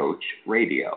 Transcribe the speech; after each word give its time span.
lifecoachradio. 0.00 0.90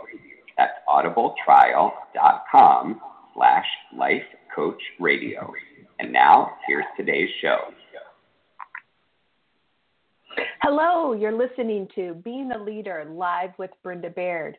That's 0.57 0.73
audibletrial.com 0.87 3.01
slash 3.33 3.65
lifecoachradio. 3.97 5.49
And 5.99 6.11
now, 6.11 6.51
here's 6.67 6.85
today's 6.97 7.29
show. 7.41 7.57
Hello, 10.61 11.13
you're 11.13 11.37
listening 11.37 11.87
to 11.95 12.15
Being 12.23 12.51
a 12.51 12.63
Leader 12.63 13.05
live 13.09 13.51
with 13.57 13.71
Brenda 13.83 14.09
Baird, 14.09 14.57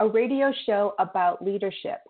a 0.00 0.06
radio 0.06 0.52
show 0.66 0.94
about 0.98 1.44
leadership. 1.44 2.00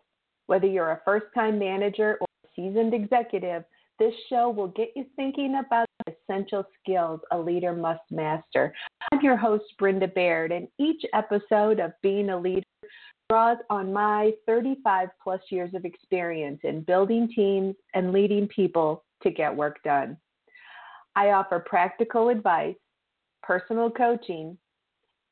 Whether 0.46 0.66
you're 0.66 0.92
a 0.92 1.00
first 1.04 1.26
time 1.34 1.58
manager 1.58 2.18
or 2.20 2.26
seasoned 2.54 2.94
executive, 2.94 3.64
this 3.98 4.12
show 4.28 4.50
will 4.50 4.68
get 4.68 4.90
you 4.94 5.06
thinking 5.16 5.60
about 5.64 5.86
essential 6.06 6.64
skills 6.80 7.20
a 7.32 7.38
leader 7.38 7.72
must 7.72 8.02
master. 8.10 8.72
I'm 9.12 9.20
your 9.20 9.36
host, 9.36 9.64
Brenda 9.78 10.08
Baird, 10.08 10.52
and 10.52 10.68
each 10.78 11.02
episode 11.14 11.80
of 11.80 11.92
Being 12.02 12.30
a 12.30 12.38
Leader 12.38 12.62
draws 13.28 13.58
on 13.70 13.92
my 13.92 14.32
35 14.46 15.08
plus 15.22 15.40
years 15.50 15.74
of 15.74 15.84
experience 15.84 16.60
in 16.62 16.82
building 16.82 17.28
teams 17.34 17.74
and 17.94 18.12
leading 18.12 18.46
people 18.48 19.04
to 19.22 19.30
get 19.30 19.54
work 19.54 19.82
done. 19.82 20.16
I 21.16 21.30
offer 21.30 21.58
practical 21.58 22.28
advice, 22.28 22.76
personal 23.42 23.90
coaching, 23.90 24.56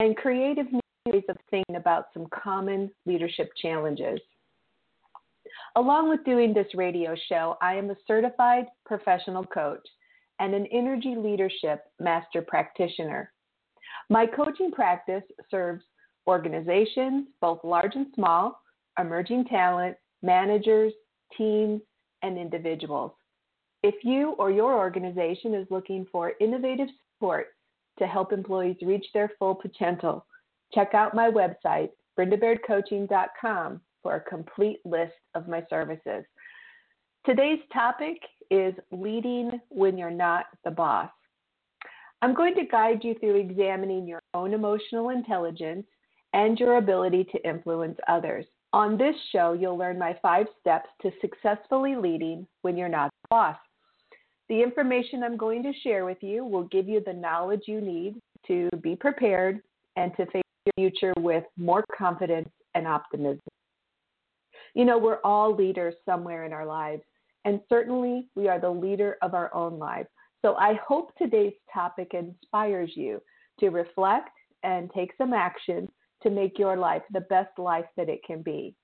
and 0.00 0.16
creative 0.16 0.66
ways 1.06 1.22
of 1.28 1.36
thinking 1.50 1.76
about 1.76 2.06
some 2.12 2.26
common 2.34 2.90
leadership 3.06 3.50
challenges. 3.60 4.18
Along 5.76 6.08
with 6.08 6.24
doing 6.24 6.52
this 6.52 6.66
radio 6.74 7.14
show, 7.28 7.56
I 7.60 7.74
am 7.74 7.90
a 7.90 7.96
certified 8.06 8.66
professional 8.86 9.44
coach 9.44 9.86
and 10.40 10.54
an 10.54 10.66
energy 10.72 11.14
leadership 11.16 11.84
master 12.00 12.42
practitioner. 12.42 13.32
My 14.10 14.26
coaching 14.26 14.70
practice 14.70 15.22
serves 15.50 15.84
organizations, 16.26 17.28
both 17.40 17.60
large 17.64 17.94
and 17.94 18.06
small, 18.14 18.60
emerging 18.98 19.46
talent, 19.46 19.96
managers, 20.22 20.92
teams, 21.36 21.80
and 22.22 22.38
individuals. 22.38 23.12
If 23.82 23.96
you 24.02 24.30
or 24.38 24.50
your 24.50 24.74
organization 24.74 25.54
is 25.54 25.66
looking 25.70 26.06
for 26.10 26.32
innovative 26.40 26.88
support 27.12 27.48
to 27.98 28.06
help 28.06 28.32
employees 28.32 28.76
reach 28.82 29.06
their 29.12 29.30
full 29.38 29.54
potential, 29.54 30.24
check 30.72 30.94
out 30.94 31.14
my 31.14 31.30
website, 31.30 31.90
brendabairdcoaching.com, 32.18 33.80
for 34.02 34.16
a 34.16 34.20
complete 34.20 34.80
list 34.84 35.12
of 35.34 35.48
my 35.48 35.64
services. 35.68 36.24
Today's 37.26 37.60
topic 37.72 38.18
is 38.50 38.74
leading 38.90 39.60
when 39.68 39.96
you're 39.98 40.10
not 40.10 40.46
the 40.64 40.70
boss. 40.70 41.10
I'm 42.22 42.34
going 42.34 42.54
to 42.54 42.64
guide 42.64 43.00
you 43.02 43.14
through 43.18 43.36
examining 43.36 44.06
your 44.06 44.22
own 44.32 44.54
emotional 44.54 45.10
intelligence 45.10 45.86
and 46.32 46.58
your 46.58 46.78
ability 46.78 47.24
to 47.32 47.48
influence 47.48 47.98
others. 48.08 48.46
On 48.72 48.98
this 48.98 49.14
show, 49.30 49.52
you'll 49.52 49.78
learn 49.78 49.98
my 49.98 50.18
five 50.20 50.46
steps 50.60 50.88
to 51.02 51.12
successfully 51.20 51.94
leading 51.94 52.46
when 52.62 52.76
you're 52.76 52.88
not 52.88 53.10
the 53.22 53.28
boss. 53.30 53.56
The 54.48 54.62
information 54.62 55.22
I'm 55.22 55.36
going 55.36 55.62
to 55.62 55.72
share 55.82 56.04
with 56.04 56.18
you 56.22 56.44
will 56.44 56.64
give 56.64 56.88
you 56.88 57.00
the 57.04 57.12
knowledge 57.12 57.62
you 57.66 57.80
need 57.80 58.16
to 58.46 58.68
be 58.82 58.96
prepared 58.96 59.60
and 59.96 60.12
to 60.16 60.26
face 60.26 60.42
your 60.66 60.90
future 60.90 61.12
with 61.18 61.44
more 61.56 61.84
confidence 61.96 62.48
and 62.74 62.86
optimism. 62.86 63.40
You 64.74 64.84
know, 64.84 64.98
we're 64.98 65.20
all 65.22 65.54
leaders 65.54 65.94
somewhere 66.04 66.44
in 66.44 66.52
our 66.52 66.66
lives, 66.66 67.02
and 67.44 67.60
certainly 67.68 68.28
we 68.34 68.48
are 68.48 68.60
the 68.60 68.70
leader 68.70 69.16
of 69.22 69.34
our 69.34 69.52
own 69.54 69.78
lives. 69.78 70.08
So 70.42 70.54
I 70.56 70.78
hope 70.86 71.16
today's 71.16 71.54
topic 71.72 72.12
inspires 72.12 72.92
you 72.94 73.22
to 73.60 73.70
reflect 73.70 74.30
and 74.62 74.90
take 74.94 75.12
some 75.16 75.32
action 75.32 75.88
to 76.22 76.30
make 76.30 76.58
your 76.58 76.76
life 76.76 77.02
the 77.12 77.20
best 77.22 77.58
life 77.58 77.86
that 77.96 78.08
it 78.08 78.20
can 78.26 78.42
be. 78.42 78.74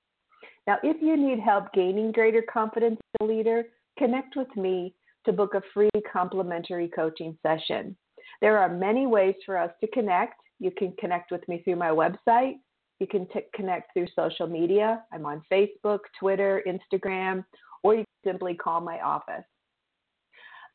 Now, 0.66 0.78
if 0.82 1.02
you 1.02 1.16
need 1.16 1.40
help 1.40 1.72
gaining 1.72 2.12
greater 2.12 2.42
confidence 2.42 2.98
as 3.20 3.26
a 3.26 3.30
leader, 3.30 3.64
connect 3.98 4.36
with 4.36 4.54
me 4.56 4.94
to 5.24 5.32
book 5.32 5.54
a 5.54 5.62
free 5.74 5.90
complimentary 6.10 6.88
coaching 6.88 7.36
session. 7.42 7.96
There 8.40 8.58
are 8.58 8.68
many 8.68 9.06
ways 9.06 9.34
for 9.44 9.58
us 9.58 9.70
to 9.80 9.88
connect. 9.88 10.34
You 10.58 10.70
can 10.70 10.92
connect 10.98 11.30
with 11.30 11.46
me 11.48 11.62
through 11.62 11.76
my 11.76 11.90
website. 11.90 12.54
You 13.00 13.06
can 13.06 13.26
t- 13.28 13.40
connect 13.54 13.92
through 13.92 14.06
social 14.14 14.46
media. 14.46 15.02
I'm 15.12 15.26
on 15.26 15.42
Facebook, 15.50 16.00
Twitter, 16.18 16.62
Instagram, 16.66 17.44
or 17.82 17.94
you 17.94 18.04
can 18.24 18.32
simply 18.32 18.54
call 18.54 18.80
my 18.80 19.00
office. 19.00 19.44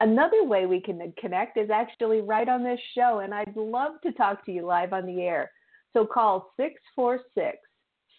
Another 0.02 0.44
way 0.44 0.66
we 0.66 0.82
can 0.82 1.14
connect 1.18 1.58
is 1.58 1.70
actually 1.70 2.22
right 2.22 2.50
on 2.50 2.64
this 2.64 2.80
show, 2.94 3.20
and 3.20 3.34
I'd 3.34 3.56
love 3.56 3.94
to 4.04 4.12
talk 4.12 4.46
to 4.46 4.52
you 4.52 4.66
live 4.66 4.92
on 4.92 5.06
the 5.06 5.22
air. 5.22 5.52
So 5.94 6.06
call 6.06 6.52
646 6.58 7.58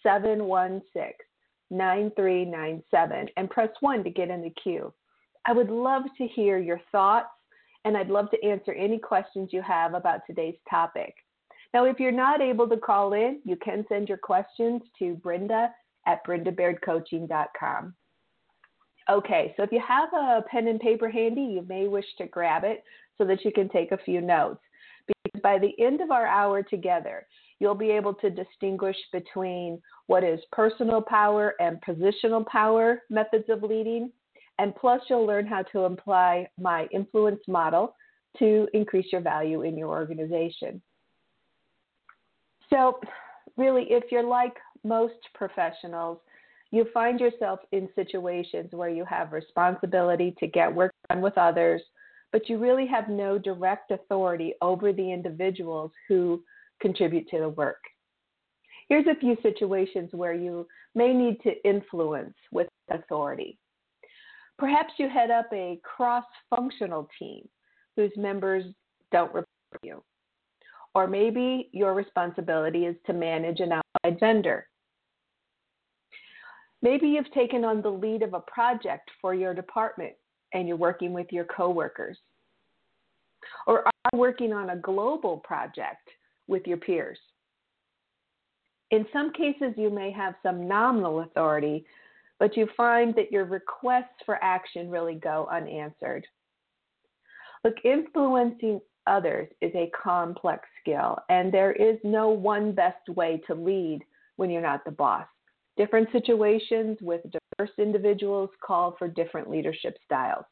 716 0.01 1.13
9397 1.69 3.27
and 3.35 3.49
press 3.49 3.69
1 3.81 4.03
to 4.03 4.09
get 4.09 4.29
in 4.29 4.41
the 4.41 4.53
queue. 4.61 4.93
I 5.45 5.53
would 5.53 5.69
love 5.69 6.03
to 6.17 6.27
hear 6.27 6.57
your 6.57 6.81
thoughts 6.91 7.27
and 7.85 7.95
I'd 7.95 8.09
love 8.09 8.29
to 8.31 8.43
answer 8.43 8.73
any 8.73 8.97
questions 8.97 9.49
you 9.51 9.61
have 9.61 9.93
about 9.93 10.21
today's 10.25 10.57
topic. 10.69 11.13
Now, 11.73 11.85
if 11.85 11.99
you're 11.99 12.11
not 12.11 12.41
able 12.41 12.67
to 12.69 12.77
call 12.77 13.13
in, 13.13 13.39
you 13.43 13.55
can 13.57 13.85
send 13.87 14.09
your 14.09 14.17
questions 14.17 14.81
to 14.99 15.15
Brenda 15.15 15.69
at 16.05 16.25
brendabairdcoaching.com. 16.25 17.95
Okay, 19.09 19.53
so 19.55 19.63
if 19.63 19.71
you 19.71 19.81
have 19.87 20.09
a 20.13 20.43
pen 20.51 20.67
and 20.67 20.79
paper 20.79 21.09
handy, 21.09 21.41
you 21.41 21.65
may 21.67 21.87
wish 21.87 22.05
to 22.17 22.27
grab 22.27 22.63
it 22.65 22.83
so 23.17 23.25
that 23.25 23.45
you 23.45 23.51
can 23.51 23.69
take 23.69 23.91
a 23.91 23.97
few 23.97 24.19
notes. 24.19 24.59
Because 25.07 25.41
by 25.41 25.57
the 25.57 25.73
end 25.83 26.01
of 26.01 26.11
our 26.11 26.27
hour 26.27 26.61
together, 26.61 27.25
you'll 27.59 27.75
be 27.75 27.89
able 27.91 28.13
to 28.15 28.29
distinguish 28.29 28.97
between 29.13 29.81
what 30.07 30.23
is 30.23 30.39
personal 30.51 31.01
power 31.01 31.55
and 31.59 31.81
positional 31.87 32.45
power 32.47 33.03
methods 33.09 33.45
of 33.49 33.63
leading. 33.63 34.11
And 34.59 34.75
plus, 34.75 35.01
you'll 35.09 35.25
learn 35.25 35.47
how 35.47 35.63
to 35.63 35.81
apply 35.81 36.47
my 36.59 36.87
influence 36.91 37.41
model 37.47 37.95
to 38.39 38.67
increase 38.73 39.07
your 39.11 39.21
value 39.21 39.61
in 39.61 39.77
your 39.77 39.89
organization. 39.89 40.81
So, 42.69 42.99
really, 43.55 43.85
if 43.89 44.11
you're 44.11 44.23
like 44.23 44.55
most 44.83 45.15
professionals, 45.33 46.19
you 46.71 46.85
find 46.93 47.19
yourself 47.19 47.59
in 47.71 47.87
situations 47.95 48.69
where 48.71 48.89
you 48.89 49.05
have 49.05 49.31
responsibility 49.31 50.35
to 50.39 50.47
get 50.47 50.73
work 50.73 50.91
done 51.09 51.21
with 51.21 51.37
others, 51.37 51.81
but 52.31 52.49
you 52.49 52.57
really 52.57 52.85
have 52.87 53.09
no 53.09 53.37
direct 53.37 53.91
authority 53.91 54.53
over 54.61 54.91
the 54.91 55.11
individuals 55.11 55.91
who 56.07 56.43
contribute 56.81 57.27
to 57.29 57.39
the 57.39 57.49
work. 57.49 57.79
Here's 58.89 59.07
a 59.07 59.19
few 59.19 59.37
situations 59.41 60.09
where 60.13 60.33
you 60.33 60.67
may 60.95 61.13
need 61.13 61.41
to 61.41 61.67
influence 61.67 62.35
with 62.51 62.67
authority. 62.89 63.57
Perhaps 64.57 64.93
you 64.97 65.09
head 65.09 65.29
up 65.29 65.47
a 65.53 65.79
cross 65.83 66.25
functional 66.49 67.07
team 67.19 67.47
whose 67.95 68.11
members 68.15 68.63
don't 69.11 69.27
report 69.27 69.47
to 69.73 69.79
you. 69.83 70.03
Or 70.95 71.07
maybe 71.07 71.69
your 71.73 71.93
responsibility 71.93 72.85
is 72.85 72.95
to 73.05 73.13
manage 73.13 73.59
an 73.59 73.73
outside 73.73 74.19
vendor. 74.19 74.67
Maybe 76.81 77.07
you've 77.07 77.31
taken 77.31 77.65
on 77.65 77.81
the 77.81 77.89
lead 77.89 78.21
of 78.21 78.33
a 78.33 78.39
project 78.39 79.09
for 79.21 79.33
your 79.33 79.53
department 79.53 80.13
and 80.53 80.67
you're 80.67 80.77
working 80.77 81.13
with 81.13 81.27
your 81.31 81.45
coworkers. 81.45 82.17
Or 83.65 83.85
are 83.85 84.19
working 84.19 84.53
on 84.53 84.71
a 84.71 84.77
global 84.77 85.37
project 85.37 86.09
with 86.47 86.65
your 86.65 86.77
peers. 86.77 87.17
In 88.91 89.05
some 89.11 89.33
cases, 89.33 89.73
you 89.75 89.89
may 89.89 90.11
have 90.11 90.35
some 90.43 90.67
nominal 90.67 91.21
authority, 91.21 91.85
but 92.39 92.55
you 92.55 92.67
find 92.77 93.13
that 93.15 93.31
your 93.31 93.45
requests 93.45 94.21
for 94.25 94.41
action 94.41 94.89
really 94.89 95.15
go 95.15 95.47
unanswered. 95.51 96.25
Look, 97.63 97.75
influencing 97.83 98.79
others 99.07 99.49
is 99.61 99.73
a 99.75 99.91
complex 100.01 100.67
skill, 100.81 101.17
and 101.29 101.53
there 101.53 101.73
is 101.73 101.97
no 102.03 102.29
one 102.29 102.71
best 102.71 103.09
way 103.09 103.41
to 103.47 103.55
lead 103.55 104.03
when 104.37 104.49
you're 104.49 104.61
not 104.61 104.85
the 104.85 104.91
boss. 104.91 105.25
Different 105.77 106.09
situations 106.11 106.97
with 107.01 107.21
diverse 107.23 107.71
individuals 107.77 108.49
call 108.65 108.95
for 108.97 109.07
different 109.07 109.49
leadership 109.49 109.95
styles. 110.03 110.45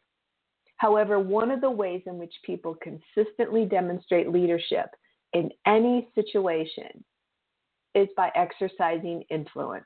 However, 0.77 1.19
one 1.19 1.51
of 1.51 1.61
the 1.61 1.71
ways 1.71 2.03
in 2.05 2.17
which 2.17 2.33
people 2.43 2.77
consistently 2.81 3.65
demonstrate 3.65 4.31
leadership 4.31 4.87
in 5.33 5.49
any 5.65 6.07
situation 6.13 7.03
is 7.95 8.07
by 8.15 8.31
exercising 8.35 9.23
influence. 9.29 9.85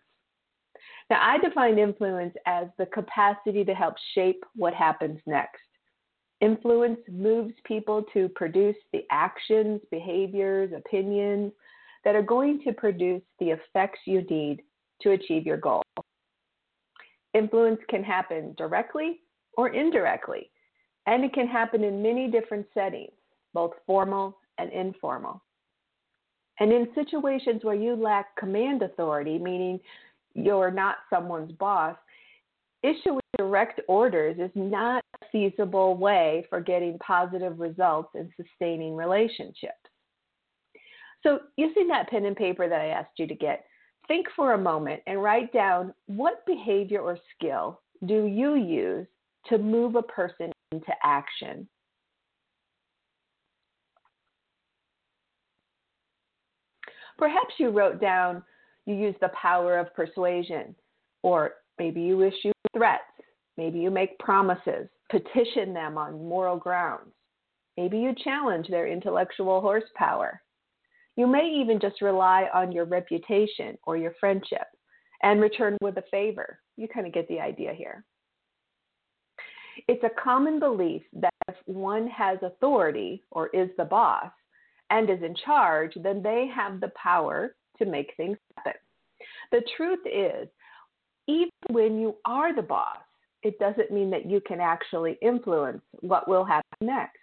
Now, 1.09 1.19
I 1.21 1.38
define 1.38 1.80
influence 1.80 2.35
as 2.45 2.68
the 2.77 2.85
capacity 2.88 3.63
to 3.63 3.74
help 3.74 3.95
shape 4.13 4.44
what 4.56 4.74
happens 4.74 5.19
next. 5.25 5.62
Influence 6.42 7.00
moves 7.09 7.53
people 7.65 8.03
to 8.13 8.30
produce 8.30 8.75
the 8.94 9.06
actions, 9.12 9.81
behaviors, 9.92 10.71
opinions 10.75 11.51
that 12.03 12.15
are 12.15 12.21
going 12.21 12.62
to 12.63 12.74
produce 12.74 13.21
the 13.39 13.50
effects 13.50 14.00
you 14.06 14.21
need 14.30 14.62
to 15.01 15.12
achieve 15.12 15.46
your 15.46 15.57
goal. 15.57 15.84
Influence 17.34 17.80
can 17.90 18.04
happen 18.04 18.56
directly 18.57 19.19
or 19.57 19.69
indirectly, 19.69 20.50
and 21.06 21.24
it 21.24 21.34
can 21.34 21.48
happen 21.48 21.84
in 21.84 22.01
many 22.01 22.30
different 22.30 22.66
settings, 22.74 23.12
both 23.54 23.72
formal 23.86 24.38
and 24.57 24.72
informal. 24.72 25.42
And 26.60 26.74
in 26.74 26.88
situations 26.94 27.63
where 27.63 27.75
you 27.75 27.96
lack 27.96 28.36
command 28.36 28.81
authority, 28.81 29.38
meaning 29.38 29.80
you're 30.34 30.72
not 30.72 30.98
someone's 31.10 31.52
boss, 31.54 31.95
issuing 32.84 33.19
direct 33.38 33.80
orders 33.88 34.38
is 34.40 34.52
not 34.56 35.04
a 35.22 35.25
feasible 35.31 35.95
way 35.95 36.45
for 36.50 36.60
getting 36.60 36.98
positive 37.00 37.60
results 37.60 38.10
and 38.16 38.30
sustaining 38.36 38.95
relationships. 38.95 39.74
So, 41.24 41.40
using 41.57 41.88
that 41.88 42.10
pen 42.10 42.25
and 42.25 42.36
paper 42.36 42.69
that 42.69 42.80
I 42.80 42.88
asked 42.88 43.18
you 43.18 43.28
to 43.28 43.36
get, 43.36 43.66
think 44.09 44.27
for 44.35 44.53
a 44.53 44.57
moment 44.57 45.01
and 45.07 45.23
write 45.23 45.53
down 45.53 45.94
what 46.07 46.45
behavior 46.45 47.00
or 47.00 47.17
skill 47.35 47.79
do 48.06 48.25
you 48.25 48.56
use 48.56 49.07
to 49.45 49.57
move 49.57 49.95
a 49.95 50.01
person 50.01 50.51
into 50.73 50.91
action. 51.03 51.65
Perhaps 57.17 57.53
you 57.57 57.69
wrote 57.69 58.01
down 58.01 58.44
you 58.85 58.95
use 58.95 59.15
the 59.21 59.29
power 59.39 59.77
of 59.77 59.94
persuasion, 59.94 60.73
or 61.21 61.51
maybe 61.77 62.01
you 62.01 62.23
issue 62.23 62.51
threats, 62.75 63.03
maybe 63.56 63.77
you 63.77 63.91
make 63.91 64.17
promises, 64.17 64.88
petition 65.11 65.73
them 65.73 65.95
on 65.97 66.27
moral 66.27 66.57
grounds. 66.57 67.11
Maybe 67.77 68.00
you 68.00 68.15
challenge 68.23 68.67
their 68.67 68.88
intellectual 68.88 69.61
horsepower. 69.61 70.41
You 71.19 71.27
may 71.27 71.54
even 71.60 71.81
just 71.81 72.01
rely 72.01 72.48
on 72.54 72.71
your 72.71 72.86
reputation 72.86 73.77
or 73.83 73.98
your 73.98 74.13
friendship 74.21 74.68
and 75.21 75.42
return 75.42 75.75
with 75.81 75.98
a 75.98 76.04
favor. 76.10 76.62
You 76.77 76.88
kind 76.88 77.06
of 77.06 77.12
get 77.12 77.27
the 77.27 77.42
idea 77.42 77.74
here. 77.74 78.06
It's 79.89 80.06
a 80.06 80.21
common 80.24 80.62
belief 80.62 81.01
that 81.12 81.33
if 81.50 81.57
one 81.66 82.07
has 82.07 82.38
authority 82.42 83.25
or 83.31 83.50
is 83.50 83.68
the 83.77 83.83
boss 83.83 84.31
and 84.92 85.10
is 85.10 85.21
in 85.21 85.36
charge, 85.45 85.92
then 86.01 86.24
they 86.24 86.50
have 86.56 86.80
the 86.80 86.94
power 86.95 87.54
to 87.80 87.86
make 87.86 88.13
things 88.16 88.38
happen. 88.56 88.80
The 89.51 89.63
truth 89.75 90.00
is, 90.06 90.48
even 91.27 91.50
when 91.69 92.00
you 92.00 92.16
are 92.24 92.56
the 92.56 92.62
boss, 92.62 92.95
it 93.44 93.60
doesn't 93.60 93.92
mean 93.92 94.10
that 94.12 94.25
you 94.25 94.39
can 94.39 94.62
actually 94.62 95.18
influence 95.21 95.81
what 96.00 96.30
will 96.30 96.45
happen 96.45 96.77
next. 96.80 97.19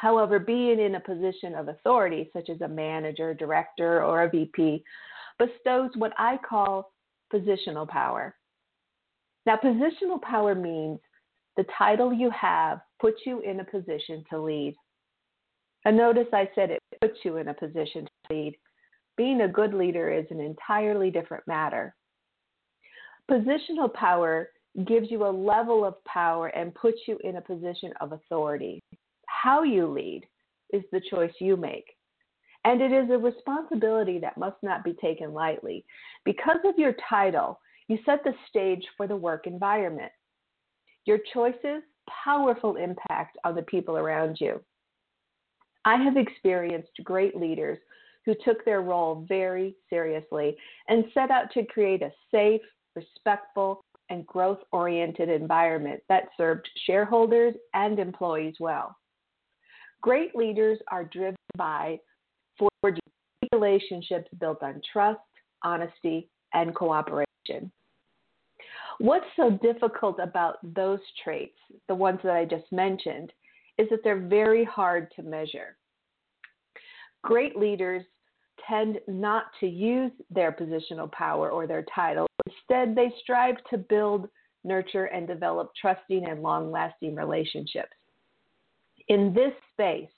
However, 0.00 0.38
being 0.38 0.80
in 0.80 0.94
a 0.94 1.00
position 1.00 1.54
of 1.54 1.68
authority, 1.68 2.30
such 2.32 2.48
as 2.48 2.62
a 2.62 2.68
manager, 2.68 3.34
director, 3.34 4.02
or 4.02 4.22
a 4.22 4.30
VP, 4.30 4.82
bestows 5.38 5.90
what 5.94 6.14
I 6.16 6.38
call 6.38 6.94
positional 7.30 7.86
power. 7.86 8.34
Now, 9.44 9.58
positional 9.62 10.22
power 10.22 10.54
means 10.54 11.00
the 11.58 11.66
title 11.76 12.14
you 12.14 12.30
have 12.30 12.80
puts 12.98 13.18
you 13.26 13.40
in 13.40 13.60
a 13.60 13.64
position 13.64 14.24
to 14.30 14.40
lead. 14.40 14.74
And 15.84 15.98
notice 15.98 16.28
I 16.32 16.48
said 16.54 16.70
it 16.70 16.80
puts 17.02 17.18
you 17.22 17.36
in 17.36 17.48
a 17.48 17.54
position 17.54 18.06
to 18.06 18.34
lead. 18.34 18.56
Being 19.18 19.42
a 19.42 19.48
good 19.48 19.74
leader 19.74 20.10
is 20.10 20.24
an 20.30 20.40
entirely 20.40 21.10
different 21.10 21.46
matter. 21.46 21.94
Positional 23.30 23.92
power 23.92 24.48
gives 24.86 25.10
you 25.10 25.26
a 25.26 25.28
level 25.28 25.84
of 25.84 26.02
power 26.04 26.46
and 26.46 26.74
puts 26.74 27.00
you 27.06 27.18
in 27.22 27.36
a 27.36 27.42
position 27.42 27.92
of 28.00 28.12
authority. 28.12 28.80
How 29.42 29.62
you 29.62 29.86
lead 29.86 30.26
is 30.70 30.82
the 30.92 31.00
choice 31.00 31.32
you 31.40 31.56
make. 31.56 31.86
And 32.66 32.82
it 32.82 32.92
is 32.92 33.08
a 33.10 33.16
responsibility 33.16 34.18
that 34.18 34.36
must 34.36 34.56
not 34.62 34.84
be 34.84 34.92
taken 35.00 35.32
lightly. 35.32 35.86
Because 36.26 36.58
of 36.66 36.78
your 36.78 36.94
title, 37.08 37.58
you 37.88 37.98
set 38.04 38.22
the 38.22 38.34
stage 38.50 38.84
for 38.98 39.06
the 39.06 39.16
work 39.16 39.46
environment. 39.46 40.12
Your 41.06 41.18
choices, 41.32 41.82
powerful 42.22 42.76
impact 42.76 43.38
on 43.44 43.54
the 43.54 43.62
people 43.62 43.96
around 43.96 44.36
you. 44.40 44.60
I 45.86 45.96
have 45.96 46.18
experienced 46.18 46.92
great 47.02 47.34
leaders 47.34 47.78
who 48.26 48.34
took 48.44 48.62
their 48.66 48.82
role 48.82 49.24
very 49.26 49.74
seriously 49.88 50.54
and 50.88 51.06
set 51.14 51.30
out 51.30 51.50
to 51.52 51.64
create 51.64 52.02
a 52.02 52.12
safe, 52.30 52.60
respectful, 52.94 53.86
and 54.10 54.26
growth 54.26 54.60
oriented 54.70 55.30
environment 55.30 56.02
that 56.10 56.28
served 56.36 56.68
shareholders 56.84 57.54
and 57.72 57.98
employees 57.98 58.56
well. 58.60 58.94
Great 60.00 60.34
leaders 60.34 60.78
are 60.90 61.04
driven 61.04 61.36
by 61.56 61.98
forging 62.58 63.00
relationships 63.52 64.28
built 64.38 64.62
on 64.62 64.80
trust, 64.92 65.20
honesty, 65.62 66.28
and 66.54 66.74
cooperation. 66.74 67.70
What's 68.98 69.26
so 69.36 69.58
difficult 69.62 70.18
about 70.20 70.58
those 70.74 71.00
traits, 71.24 71.58
the 71.88 71.94
ones 71.94 72.20
that 72.22 72.32
I 72.32 72.44
just 72.44 72.70
mentioned, 72.70 73.32
is 73.78 73.88
that 73.90 74.00
they're 74.04 74.26
very 74.26 74.64
hard 74.64 75.10
to 75.16 75.22
measure. 75.22 75.76
Great 77.22 77.56
leaders 77.56 78.04
tend 78.68 78.98
not 79.08 79.44
to 79.60 79.66
use 79.66 80.12
their 80.30 80.52
positional 80.52 81.10
power 81.12 81.50
or 81.50 81.66
their 81.66 81.84
title. 81.94 82.26
Instead, 82.46 82.94
they 82.94 83.12
strive 83.22 83.56
to 83.70 83.78
build, 83.78 84.28
nurture, 84.64 85.06
and 85.06 85.26
develop 85.26 85.70
trusting 85.80 86.26
and 86.26 86.42
long 86.42 86.70
lasting 86.70 87.14
relationships. 87.14 87.92
In 89.08 89.34
this 89.34 89.52
space, 89.72 90.10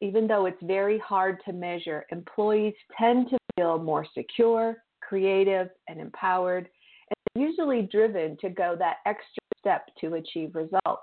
even 0.00 0.26
though 0.26 0.46
it's 0.46 0.62
very 0.62 0.98
hard 0.98 1.38
to 1.44 1.52
measure, 1.52 2.04
employees 2.10 2.74
tend 2.98 3.30
to 3.30 3.38
feel 3.56 3.78
more 3.78 4.06
secure, 4.14 4.82
creative, 5.00 5.68
and 5.88 6.00
empowered, 6.00 6.68
and 7.10 7.42
usually 7.42 7.82
driven 7.82 8.36
to 8.38 8.48
go 8.50 8.74
that 8.78 8.96
extra 9.06 9.42
step 9.58 9.86
to 10.00 10.14
achieve 10.14 10.54
results. 10.54 11.02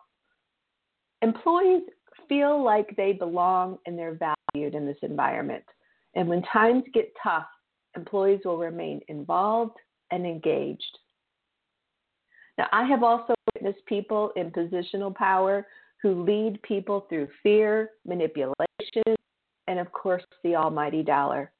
Employees 1.21 1.83
feel 2.27 2.63
like 2.63 2.95
they 2.95 3.13
belong 3.13 3.77
and 3.85 3.97
they're 3.97 4.17
valued 4.53 4.75
in 4.75 4.85
this 4.85 4.97
environment. 5.01 5.63
And 6.15 6.27
when 6.27 6.41
times 6.43 6.83
get 6.93 7.11
tough, 7.21 7.47
employees 7.95 8.41
will 8.45 8.57
remain 8.57 9.01
involved 9.07 9.77
and 10.11 10.25
engaged. 10.25 10.97
Now, 12.57 12.67
I 12.71 12.85
have 12.85 13.03
also 13.03 13.33
witnessed 13.53 13.85
people 13.85 14.31
in 14.35 14.51
positional 14.51 15.15
power 15.15 15.65
who 16.01 16.23
lead 16.23 16.61
people 16.63 17.05
through 17.09 17.27
fear, 17.43 17.91
manipulation, 18.05 19.15
and 19.67 19.79
of 19.79 19.91
course, 19.91 20.23
the 20.43 20.55
almighty 20.55 21.03
dollar. 21.03 21.51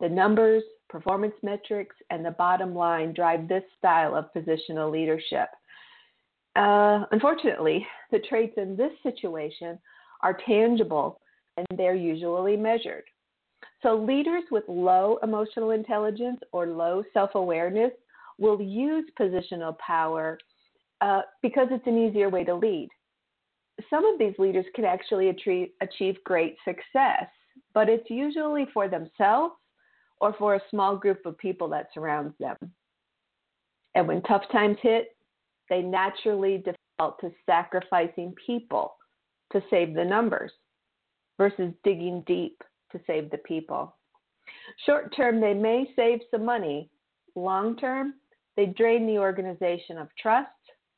The 0.00 0.08
numbers, 0.08 0.62
performance 0.88 1.34
metrics, 1.42 1.96
and 2.10 2.24
the 2.24 2.32
bottom 2.32 2.74
line 2.74 3.12
drive 3.12 3.48
this 3.48 3.62
style 3.78 4.14
of 4.14 4.32
positional 4.34 4.90
leadership. 4.90 5.48
Uh, 6.56 7.04
unfortunately, 7.10 7.86
the 8.10 8.20
traits 8.20 8.54
in 8.56 8.76
this 8.76 8.92
situation 9.02 9.78
are 10.22 10.38
tangible 10.46 11.20
and 11.56 11.66
they're 11.76 11.94
usually 11.94 12.56
measured. 12.56 13.04
So, 13.82 13.96
leaders 13.96 14.44
with 14.50 14.64
low 14.68 15.18
emotional 15.22 15.70
intelligence 15.70 16.40
or 16.52 16.66
low 16.66 17.02
self 17.12 17.30
awareness 17.34 17.92
will 18.38 18.60
use 18.60 19.04
positional 19.18 19.76
power 19.78 20.38
uh, 21.00 21.22
because 21.42 21.68
it's 21.70 21.86
an 21.86 21.98
easier 21.98 22.28
way 22.28 22.44
to 22.44 22.54
lead. 22.54 22.88
Some 23.90 24.04
of 24.04 24.18
these 24.18 24.34
leaders 24.38 24.66
can 24.74 24.84
actually 24.84 25.28
achieve, 25.28 25.68
achieve 25.80 26.16
great 26.24 26.56
success, 26.64 27.26
but 27.72 27.88
it's 27.88 28.08
usually 28.08 28.66
for 28.72 28.88
themselves 28.88 29.54
or 30.20 30.32
for 30.34 30.54
a 30.54 30.62
small 30.70 30.96
group 30.96 31.26
of 31.26 31.36
people 31.38 31.68
that 31.68 31.88
surrounds 31.92 32.34
them. 32.38 32.56
And 33.94 34.08
when 34.08 34.22
tough 34.22 34.44
times 34.50 34.76
hit, 34.80 35.16
they 35.68 35.82
naturally 35.82 36.58
default 36.58 37.20
to 37.20 37.32
sacrificing 37.46 38.34
people 38.46 38.96
to 39.52 39.62
save 39.70 39.94
the 39.94 40.04
numbers 40.04 40.52
versus 41.38 41.72
digging 41.82 42.22
deep 42.26 42.62
to 42.92 43.00
save 43.06 43.30
the 43.30 43.38
people. 43.38 43.96
Short 44.86 45.14
term, 45.16 45.40
they 45.40 45.54
may 45.54 45.90
save 45.96 46.20
some 46.30 46.44
money. 46.44 46.90
Long 47.34 47.76
term, 47.76 48.14
they 48.56 48.66
drain 48.66 49.06
the 49.06 49.18
organization 49.18 49.98
of 49.98 50.08
trust, 50.20 50.50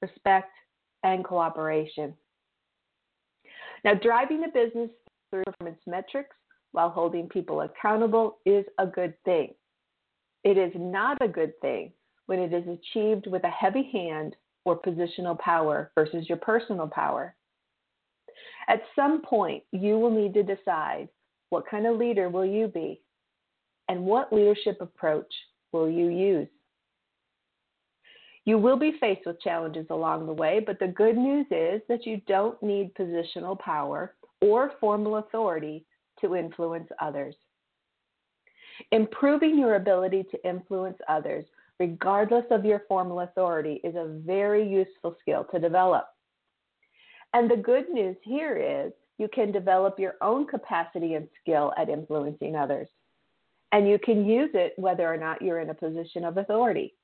respect, 0.03 0.53
and 1.03 1.25
cooperation. 1.25 2.15
Now, 3.87 3.95
driving 3.95 4.43
a 4.43 4.49
business 4.49 4.91
through 5.31 5.45
performance 5.45 5.81
metrics 5.87 6.35
while 6.73 6.91
holding 6.91 7.29
people 7.29 7.61
accountable 7.61 8.39
is 8.45 8.65
a 8.79 8.87
good 8.87 9.15
thing. 9.25 9.55
It 10.43 10.59
is 10.59 10.73
not 10.75 11.19
a 11.23 11.29
good 11.29 11.53
thing 11.61 11.93
when 12.27 12.41
it 12.41 12.53
is 12.53 12.65
achieved 12.67 13.29
with 13.29 13.45
a 13.45 13.49
heavy 13.49 13.89
hand 13.93 14.35
or 14.65 14.77
positional 14.77 15.39
power 15.39 15.93
versus 15.95 16.29
your 16.29 16.39
personal 16.39 16.89
power. 16.89 17.37
At 18.67 18.83
some 18.97 19.23
point, 19.23 19.63
you 19.71 20.01
will 20.01 20.11
need 20.11 20.35
to 20.35 20.43
decide 20.43 21.09
what 21.51 21.71
kind 21.71 21.87
of 21.87 21.97
leader 21.97 22.29
will 22.29 22.45
you 22.45 22.67
be? 22.67 23.01
And 23.89 24.03
what 24.03 24.33
leadership 24.33 24.79
approach 24.81 25.33
will 25.71 25.89
you 25.89 26.09
use? 26.09 26.49
You 28.47 28.59
will 28.59 28.79
be 28.79 28.93
faced 29.01 29.27
with 29.27 29.41
challenges 29.41 29.87
along 29.91 30.27
the 30.27 30.33
way, 30.33 30.61
but 30.65 30.79
the 30.79 30.87
good 30.87 31.17
news 31.17 31.47
is 31.51 31.83
that 31.89 32.07
you 32.07 32.21
don't 32.29 32.61
need 32.63 32.95
positional 32.95 33.59
power 33.59 34.15
or 34.41 34.73
formal 34.81 35.17
authority 35.17 35.85
to 36.21 36.37
influence 36.37 36.89
others. 37.01 37.35
Improving 38.93 39.59
your 39.59 39.75
ability 39.75 40.25
to 40.31 40.49
influence 40.49 40.97
others, 41.09 41.45
regardless 41.81 42.45
of 42.53 42.65
your 42.65 42.85
formal 42.89 43.21
authority, 43.21 43.81
is 43.83 43.97
a 43.97 44.21
very 44.25 44.67
useful 44.67 45.17
skill 45.21 45.45
to 45.53 45.59
develop. 45.59 46.07
And 47.35 47.51
the 47.51 47.57
good 47.57 47.89
news 47.91 48.17
here 48.23 48.57
is 48.57 48.93
you 49.19 49.29
can 49.29 49.51
develop 49.51 49.99
your 49.99 50.15
own 50.21 50.47
capacity 50.47 51.15
and 51.15 51.27
skill 51.41 51.73
at 51.77 51.89
influencing 51.89 52.55
others. 52.55 52.89
And 53.73 53.89
you 53.89 53.99
can 53.99 54.25
use 54.25 54.51
it 54.55 54.75
whether 54.77 55.13
or 55.13 55.17
not 55.17 55.43
you're 55.43 55.61
in 55.61 55.71
a 55.71 55.75
position 55.75 56.25
of 56.25 56.37
authority. 56.37 56.95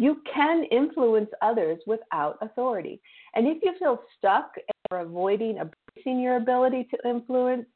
You 0.00 0.22
can 0.32 0.64
influence 0.70 1.28
others 1.42 1.78
without 1.86 2.38
authority. 2.40 3.02
And 3.34 3.46
if 3.46 3.58
you 3.62 3.74
feel 3.78 4.00
stuck 4.16 4.54
or 4.90 5.00
avoiding 5.00 5.58
embracing 5.58 6.20
your 6.20 6.36
ability 6.36 6.88
to 6.90 7.06
influence, 7.06 7.66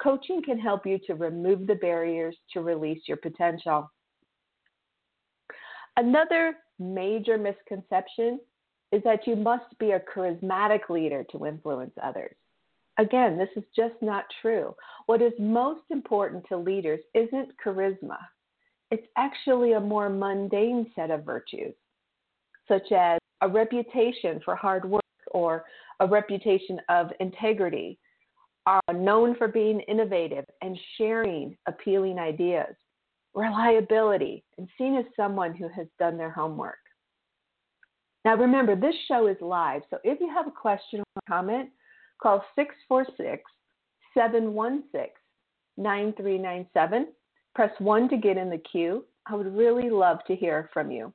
coaching 0.00 0.40
can 0.42 0.58
help 0.58 0.86
you 0.86 0.98
to 1.06 1.14
remove 1.14 1.66
the 1.66 1.74
barriers 1.74 2.34
to 2.54 2.62
release 2.62 3.02
your 3.06 3.18
potential. 3.18 3.92
Another 5.98 6.56
major 6.78 7.36
misconception 7.36 8.40
is 8.90 9.02
that 9.04 9.26
you 9.26 9.36
must 9.36 9.78
be 9.78 9.90
a 9.90 10.00
charismatic 10.00 10.88
leader 10.88 11.22
to 11.32 11.44
influence 11.44 11.92
others. 12.02 12.34
Again, 12.96 13.36
this 13.36 13.50
is 13.56 13.64
just 13.76 14.00
not 14.00 14.24
true. 14.40 14.74
What 15.04 15.20
is 15.20 15.34
most 15.38 15.82
important 15.90 16.46
to 16.48 16.56
leaders 16.56 17.00
isn't 17.12 17.50
charisma, 17.62 18.16
it's 18.90 19.06
actually 19.16 19.72
a 19.72 19.80
more 19.80 20.08
mundane 20.08 20.90
set 20.94 21.10
of 21.10 21.24
virtues, 21.24 21.74
such 22.68 22.92
as 22.92 23.18
a 23.40 23.48
reputation 23.48 24.40
for 24.44 24.54
hard 24.54 24.84
work 24.88 25.02
or 25.30 25.64
a 26.00 26.06
reputation 26.06 26.80
of 26.88 27.08
integrity, 27.20 27.98
are 28.66 28.80
known 28.94 29.34
for 29.36 29.48
being 29.48 29.80
innovative 29.80 30.44
and 30.62 30.78
sharing 30.96 31.56
appealing 31.66 32.18
ideas, 32.18 32.74
reliability, 33.34 34.42
and 34.58 34.68
seen 34.78 34.96
as 34.96 35.04
someone 35.16 35.54
who 35.54 35.68
has 35.68 35.86
done 35.98 36.16
their 36.16 36.30
homework. 36.30 36.78
Now, 38.24 38.36
remember, 38.36 38.74
this 38.74 38.94
show 39.06 39.26
is 39.26 39.36
live, 39.42 39.82
so 39.90 39.98
if 40.02 40.18
you 40.20 40.30
have 40.30 40.46
a 40.46 40.50
question 40.50 41.00
or 41.00 41.22
comment, 41.28 41.68
call 42.22 42.42
646 42.56 43.42
716 44.14 45.10
9397. 45.76 47.08
Press 47.54 47.70
1 47.78 48.08
to 48.08 48.16
get 48.16 48.36
in 48.36 48.50
the 48.50 48.58
queue. 48.58 49.04
I 49.26 49.34
would 49.34 49.56
really 49.56 49.90
love 49.90 50.18
to 50.26 50.36
hear 50.36 50.68
from 50.72 50.90
you. 50.90 51.12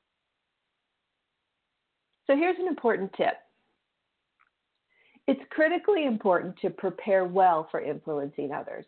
So, 2.27 2.36
here's 2.36 2.60
an 2.60 2.67
important 2.67 3.12
tip 3.13 3.36
it's 5.27 5.41
critically 5.51 6.05
important 6.05 6.55
to 6.60 6.72
prepare 6.72 7.24
well 7.24 7.67
for 7.69 7.79
influencing 7.79 8.51
others. 8.51 8.86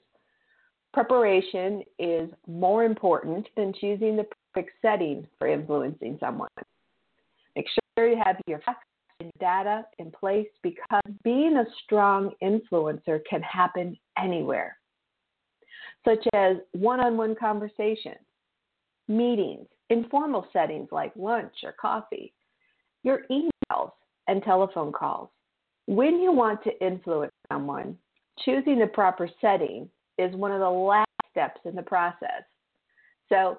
Preparation 0.91 1.83
is 1.99 2.31
more 2.47 2.83
important 2.83 3.47
than 3.55 3.73
choosing 3.79 4.17
the 4.17 4.25
perfect 4.53 4.71
setting 4.81 5.27
for 5.37 5.47
influencing 5.47 6.17
someone. 6.19 6.49
Make 7.55 7.67
sure 7.97 8.07
you 8.07 8.19
have 8.23 8.37
your 8.47 8.59
facts 8.61 8.87
and 9.19 9.31
data 9.39 9.85
in 9.99 10.09
place 10.09 10.47
because 10.63 11.01
being 11.23 11.57
a 11.57 11.65
strong 11.83 12.31
influencer 12.41 13.19
can 13.29 13.43
happen 13.43 13.95
anywhere, 14.17 14.77
such 16.05 16.25
as 16.33 16.57
one 16.71 16.99
on 16.99 17.17
one 17.17 17.35
conversations, 17.35 18.15
meetings, 19.07 19.67
informal 19.89 20.47
settings 20.53 20.89
like 20.91 21.11
lunch 21.15 21.53
or 21.63 21.73
coffee, 21.73 22.33
your 23.03 23.21
emails 23.29 23.91
and 24.27 24.43
telephone 24.43 24.91
calls. 24.91 25.29
When 25.87 26.21
you 26.21 26.31
want 26.31 26.63
to 26.63 26.85
influence 26.85 27.33
someone, 27.51 27.97
choosing 28.39 28.79
the 28.79 28.87
proper 28.87 29.29
setting 29.39 29.89
is 30.17 30.35
one 30.35 30.51
of 30.51 30.59
the 30.59 30.69
last 30.69 31.07
steps 31.29 31.61
in 31.65 31.75
the 31.75 31.81
process. 31.81 32.43
So 33.29 33.57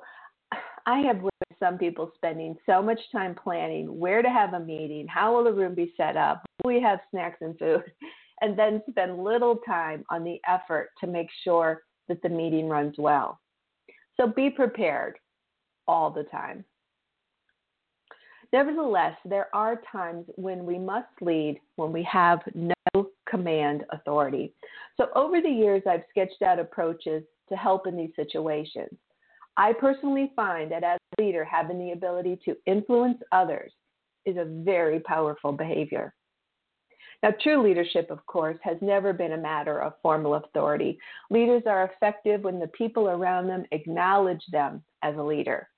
I 0.87 0.99
have 1.01 1.17
witnessed 1.17 1.59
some 1.59 1.79
people 1.79 2.13
spending 2.15 2.57
so 2.67 2.83
much 2.83 2.99
time 3.11 3.35
planning 3.35 3.99
where 3.99 4.23
to 4.23 4.29
have 4.29 4.55
a 4.55 4.61
meeting, 4.61 5.07
how 5.07 5.35
will 5.35 5.45
the 5.45 5.53
room 5.53 5.75
be 5.75 5.93
set 5.97 6.17
up, 6.17 6.43
will 6.63 6.75
we 6.75 6.81
have 6.81 7.01
snacks 7.11 7.39
and 7.41 7.59
food, 7.59 7.85
and 8.41 8.59
then 8.59 8.83
spend 8.91 9.23
little 9.23 9.57
time 9.67 10.05
on 10.11 10.25
the 10.25 10.41
effort 10.49 10.91
to 11.01 11.07
make 11.07 11.29
sure 11.45 11.83
that 12.09 12.23
the 12.23 12.29
meeting 12.29 12.69
runs 12.69 12.95
well. 12.99 13.41
So 14.17 14.27
be 14.27 14.51
prepared 14.51 15.19
all 15.87 16.11
the 16.11 16.25
time. 16.25 16.65
Nevertheless, 18.53 19.17
there 19.25 19.49
are 19.55 19.81
times 19.91 20.27
when 20.37 20.67
we 20.67 20.79
must 20.79 21.09
lead 21.23 21.59
when 21.77 21.91
we 21.91 22.03
have 22.03 22.41
no 22.55 22.75
command 23.27 23.85
authority. 23.91 24.53
So, 24.99 25.09
over 25.15 25.41
the 25.41 25.49
years, 25.49 25.83
I've 25.89 26.05
sketched 26.11 26.43
out 26.43 26.59
approaches 26.59 27.25
to 27.49 27.57
help 27.57 27.87
in 27.87 27.97
these 27.97 28.15
situations. 28.15 28.91
I 29.57 29.73
personally 29.73 30.33
find 30.37 30.71
that 30.71 30.85
as 30.85 30.99
a 31.19 31.23
leader, 31.23 31.45
having 31.45 31.79
the 31.79 31.93
ability 31.93 32.39
to 32.45 32.57
influence 32.67 33.19
others 33.33 33.73
is 34.27 34.37
a 34.37 34.45
very 34.45 35.01
powerful 35.01 35.53
behavior. 35.53 36.15
Now, 37.23 37.33
true 37.41 37.63
leadership, 37.63 38.11
of 38.11 38.25
course, 38.27 38.59
has 38.63 38.77
never 38.81 39.13
been 39.13 39.33
a 39.33 39.37
matter 39.37 39.81
of 39.81 39.95
formal 40.03 40.35
authority. 40.35 40.99
Leaders 41.31 41.63
are 41.67 41.85
effective 41.85 42.43
when 42.43 42.59
the 42.59 42.67
people 42.69 43.09
around 43.09 43.47
them 43.47 43.65
acknowledge 43.71 44.45
them 44.51 44.83
as 45.03 45.17
a 45.17 45.23
leader. 45.23 45.69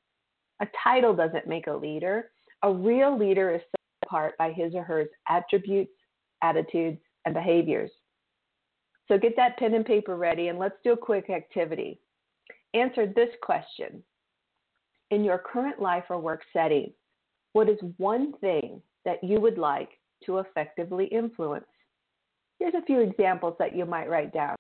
A 0.61 0.67
title 0.83 1.15
doesn't 1.15 1.47
make 1.47 1.67
a 1.67 1.73
leader, 1.73 2.31
a 2.63 2.73
real 2.73 3.19
leader 3.19 3.55
is 3.55 3.61
set 3.61 4.07
apart 4.07 4.39
by 4.39 4.53
his 4.53 4.75
or 4.75 4.83
her 4.85 5.05
attributes, 5.29 5.93
attitudes, 6.43 6.99
and 7.27 7.35
behaviors. 7.35 7.91
So 9.07 9.19
get 9.19 9.37
that 9.37 9.59
pen 9.59 9.75
and 9.75 9.85
paper 9.85 10.17
ready 10.17 10.49
and 10.49 10.59
let's 10.59 10.77
do 10.83 10.93
a 10.93 10.97
quick 10.97 11.29
activity. 11.29 12.01
Answer 12.73 13.07
this 13.07 13.29
question 13.43 14.03
In 15.11 15.25
your 15.25 15.39
current 15.39 15.81
life 15.81 16.05
or 16.09 16.19
work 16.19 16.43
setting, 16.55 16.93
what 17.53 17.69
is 17.69 17.79
one 17.99 18.33
thing 18.41 18.81
that 19.05 19.23
you 19.23 19.41
would 19.41 19.59
like 19.59 19.91
to 20.27 20.39
effectively 20.39 21.07
influence? 21.07 21.67
Here's 22.59 22.75
a 22.75 22.83
few 22.83 23.01
examples 23.01 23.55
that 23.59 23.77
you 23.77 23.85
might 23.85 24.09
write 24.09 24.33
down. 24.33 24.57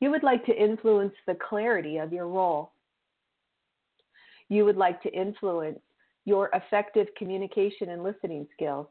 You 0.00 0.10
would 0.10 0.22
like 0.22 0.44
to 0.46 0.56
influence 0.56 1.14
the 1.26 1.36
clarity 1.48 1.98
of 1.98 2.12
your 2.12 2.26
role. 2.26 2.72
You 4.48 4.64
would 4.64 4.76
like 4.76 5.02
to 5.02 5.12
influence 5.12 5.78
your 6.24 6.50
effective 6.54 7.06
communication 7.16 7.90
and 7.90 8.02
listening 8.02 8.46
skills. 8.52 8.86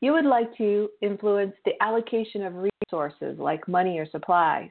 You 0.00 0.12
would 0.12 0.24
like 0.24 0.56
to 0.58 0.88
influence 1.00 1.54
the 1.64 1.72
allocation 1.82 2.44
of 2.44 2.54
resources 2.54 3.38
like 3.38 3.66
money 3.68 3.98
or 3.98 4.06
supplies. 4.10 4.70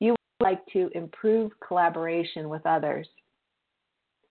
You 0.00 0.10
would 0.10 0.44
like 0.44 0.64
to 0.72 0.90
improve 0.94 1.52
collaboration 1.66 2.48
with 2.48 2.64
others. 2.66 3.08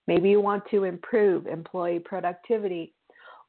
Maybe 0.08 0.30
you 0.30 0.42
want 0.42 0.64
to 0.72 0.86
improve 0.86 1.48
employee 1.48 2.00
productivity 2.00 2.94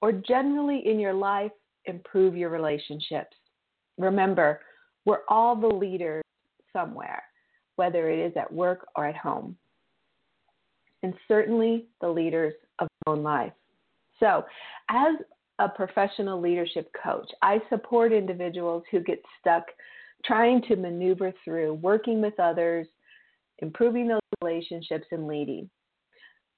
or 0.00 0.12
generally 0.12 0.82
in 0.86 0.98
your 0.98 1.14
life, 1.14 1.52
improve 1.84 2.36
your 2.36 2.50
relationships. 2.50 3.36
Remember, 3.96 4.60
we're 5.04 5.22
all 5.28 5.56
the 5.56 5.66
leaders 5.66 6.22
somewhere, 6.72 7.22
whether 7.76 8.10
it 8.10 8.18
is 8.18 8.32
at 8.36 8.52
work 8.52 8.86
or 8.96 9.06
at 9.06 9.16
home 9.16 9.56
and 11.02 11.14
certainly 11.26 11.86
the 12.00 12.08
leaders 12.08 12.54
of 12.78 12.88
their 12.88 13.14
own 13.14 13.22
life. 13.22 13.52
So, 14.20 14.44
as 14.90 15.14
a 15.58 15.68
professional 15.68 16.40
leadership 16.40 16.90
coach, 17.02 17.28
I 17.42 17.58
support 17.68 18.12
individuals 18.12 18.84
who 18.90 19.00
get 19.00 19.22
stuck 19.40 19.64
trying 20.24 20.62
to 20.62 20.76
maneuver 20.76 21.32
through 21.44 21.74
working 21.74 22.20
with 22.20 22.38
others, 22.40 22.86
improving 23.58 24.08
those 24.08 24.20
relationships, 24.42 25.06
and 25.12 25.26
leading. 25.26 25.70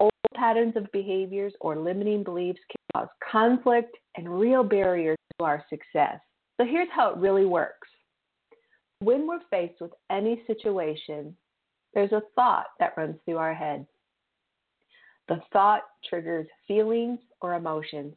Old 0.00 0.10
patterns 0.34 0.76
of 0.76 0.90
behaviors 0.92 1.52
or 1.60 1.76
limiting 1.76 2.24
beliefs 2.24 2.60
can 2.70 3.02
cause 3.02 3.08
conflict 3.30 3.96
and 4.16 4.28
real 4.28 4.64
barriers 4.64 5.18
to 5.38 5.44
our 5.44 5.64
success. 5.68 6.18
So, 6.58 6.66
here's 6.66 6.88
how 6.94 7.10
it 7.10 7.18
really 7.18 7.44
works. 7.44 7.88
When 9.00 9.26
we're 9.26 9.40
faced 9.50 9.80
with 9.80 9.92
any 10.10 10.42
situation, 10.46 11.36
there's 11.94 12.12
a 12.12 12.22
thought 12.34 12.66
that 12.78 12.94
runs 12.96 13.16
through 13.24 13.38
our 13.38 13.54
head. 13.54 13.86
The 15.28 15.40
thought 15.52 15.82
triggers 16.08 16.46
feelings 16.66 17.18
or 17.40 17.54
emotions, 17.54 18.14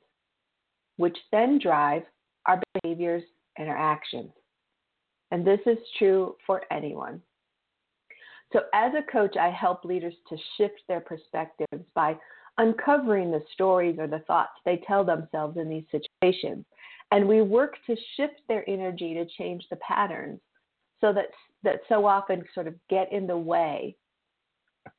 which 0.98 1.18
then 1.32 1.60
drive 1.60 2.04
our 2.46 2.62
behaviors 2.82 3.24
and 3.58 3.70
our 3.70 3.78
actions. 3.78 4.32
And 5.32 5.46
this 5.46 5.60
is 5.66 5.78
true 5.98 6.36
for 6.46 6.64
anyone. 6.72 7.22
So, 8.54 8.62
as 8.74 8.94
a 8.94 9.12
coach, 9.12 9.36
I 9.36 9.50
help 9.50 9.84
leaders 9.84 10.14
to 10.30 10.38
shift 10.58 10.82
their 10.88 11.02
perspectives 11.02 11.84
by 11.96 12.16
uncovering 12.60 13.32
the 13.32 13.44
stories 13.54 13.98
or 13.98 14.08
the 14.08 14.20
thoughts 14.20 14.52
they 14.64 14.82
tell 14.88 15.04
themselves 15.04 15.58
in 15.58 15.68
these 15.68 15.86
situations. 15.92 16.66
And 17.12 17.28
we 17.28 17.42
work 17.42 17.76
to 17.88 17.96
shift 18.16 18.42
their 18.48 18.68
energy 18.70 19.16
to 19.16 19.26
change 19.38 19.66
the 19.70 19.76
patterns 19.78 20.40
so 21.02 21.12
that 21.14 21.26
that 21.64 21.82
so 21.90 22.06
often 22.06 22.44
sort 22.54 22.68
of 22.68 22.76
get 22.90 23.12
in 23.12 23.26
the 23.26 23.38
way 23.38 23.96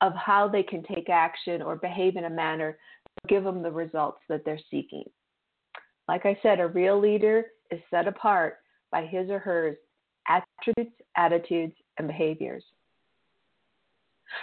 of 0.00 0.14
how 0.14 0.48
they 0.48 0.62
can 0.62 0.82
take 0.82 1.08
action 1.08 1.62
or 1.62 1.76
behave 1.76 2.16
in 2.16 2.24
a 2.24 2.30
manner 2.30 2.78
that 3.04 3.28
give 3.28 3.44
them 3.44 3.62
the 3.62 3.70
results 3.70 4.20
that 4.28 4.44
they're 4.44 4.58
seeking. 4.70 5.04
Like 6.08 6.26
I 6.26 6.38
said, 6.42 6.58
a 6.58 6.68
real 6.68 6.98
leader 6.98 7.46
is 7.70 7.80
set 7.90 8.08
apart 8.08 8.56
by 8.90 9.06
his 9.06 9.30
or 9.30 9.38
her 9.38 9.76
attributes, 10.28 10.96
attitudes, 11.16 11.74
and 11.98 12.08
behaviors. 12.08 12.64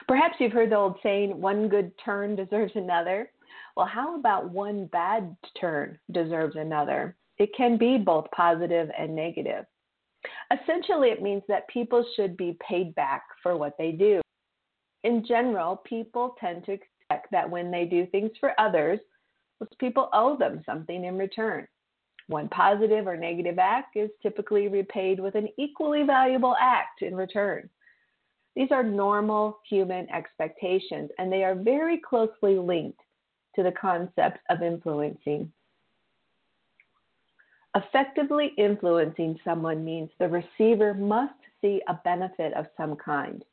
Perhaps 0.08 0.36
you've 0.40 0.52
heard 0.52 0.72
the 0.72 0.78
old 0.78 0.98
saying, 1.04 1.40
one 1.40 1.68
good 1.68 1.92
turn 2.04 2.36
deserves 2.36 2.74
another. 2.76 3.32
Well, 3.76 3.86
how 3.86 4.18
about 4.18 4.50
one 4.50 4.88
bad 4.88 5.36
turn 5.60 5.98
deserves 6.12 6.56
another? 6.56 7.16
It 7.38 7.50
can 7.56 7.78
be 7.78 7.98
both 7.98 8.30
positive 8.32 8.90
and 8.98 9.16
negative. 9.16 9.66
Essentially, 10.52 11.10
it 11.10 11.22
means 11.22 11.44
that 11.48 11.68
people 11.70 12.06
should 12.16 12.38
be 12.38 12.58
paid 12.68 12.94
back 12.96 13.24
for 13.42 13.58
what 13.58 13.78
they 13.78 13.92
do. 13.92 14.22
In 15.04 15.26
general, 15.26 15.78
people 15.78 16.36
tend 16.40 16.66
to 16.66 16.74
expect 16.74 17.32
that 17.32 17.50
when 17.50 17.72
they 17.72 17.86
do 17.86 18.06
things 18.08 18.32
for 18.40 18.60
others, 18.60 19.00
those 19.60 19.70
people 19.80 20.10
owe 20.14 20.38
them 20.38 20.62
something 20.66 21.06
in 21.06 21.18
return. 21.18 21.68
One 22.28 22.50
positive 22.50 23.08
or 23.08 23.18
negative 23.18 23.60
act 23.60 23.98
is 23.98 24.10
typically 24.22 24.68
repaid 24.68 25.20
with 25.20 25.36
an 25.36 25.50
equally 25.58 26.04
valuable 26.04 26.56
act 26.62 27.02
in 27.02 27.16
return. 27.16 27.70
These 28.56 28.72
are 28.72 28.84
normal 28.84 29.60
human 29.70 30.10
expectations, 30.10 31.10
and 31.18 31.32
they 31.32 31.44
are 31.44 31.56
very 31.56 31.98
closely 31.98 32.58
linked 32.58 33.00
to 33.56 33.64
the 33.64 33.72
concept 33.72 34.40
of 34.50 34.62
influencing. 34.62 35.52
Effectively 37.76 38.54
influencing 38.58 39.40
someone 39.46 39.86
means 39.86 40.10
the 40.20 40.28
receiver 40.28 40.94
must 40.94 41.34
see 41.62 41.82
a 41.88 41.94
benefit 42.04 42.54
of 42.54 42.66
some 42.76 42.98
kind. 42.98 43.46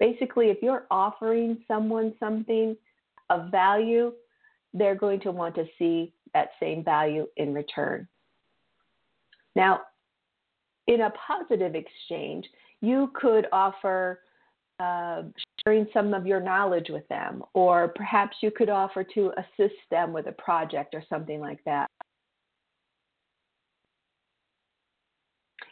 Basically, 0.00 0.48
if 0.48 0.62
you're 0.62 0.86
offering 0.90 1.62
someone 1.68 2.14
something 2.18 2.76
of 3.28 3.50
value, 3.50 4.12
they're 4.72 4.94
going 4.94 5.20
to 5.20 5.30
want 5.30 5.54
to 5.56 5.66
see 5.78 6.12
that 6.32 6.50
same 6.58 6.82
value 6.82 7.26
in 7.36 7.52
return. 7.52 8.08
Now, 9.54 9.82
in 10.86 11.02
a 11.02 11.10
positive 11.10 11.74
exchange, 11.74 12.46
you 12.84 13.10
could 13.14 13.46
offer 13.52 14.20
uh, 14.80 15.22
sharing 15.64 15.86
some 15.92 16.12
of 16.14 16.26
your 16.26 16.40
knowledge 16.40 16.86
with 16.90 17.06
them, 17.08 17.42
or 17.54 17.88
perhaps 17.88 18.36
you 18.40 18.50
could 18.50 18.68
offer 18.68 19.04
to 19.14 19.32
assist 19.38 19.78
them 19.90 20.12
with 20.12 20.26
a 20.26 20.32
project 20.32 20.94
or 20.94 21.02
something 21.08 21.40
like 21.40 21.62
that. 21.64 21.88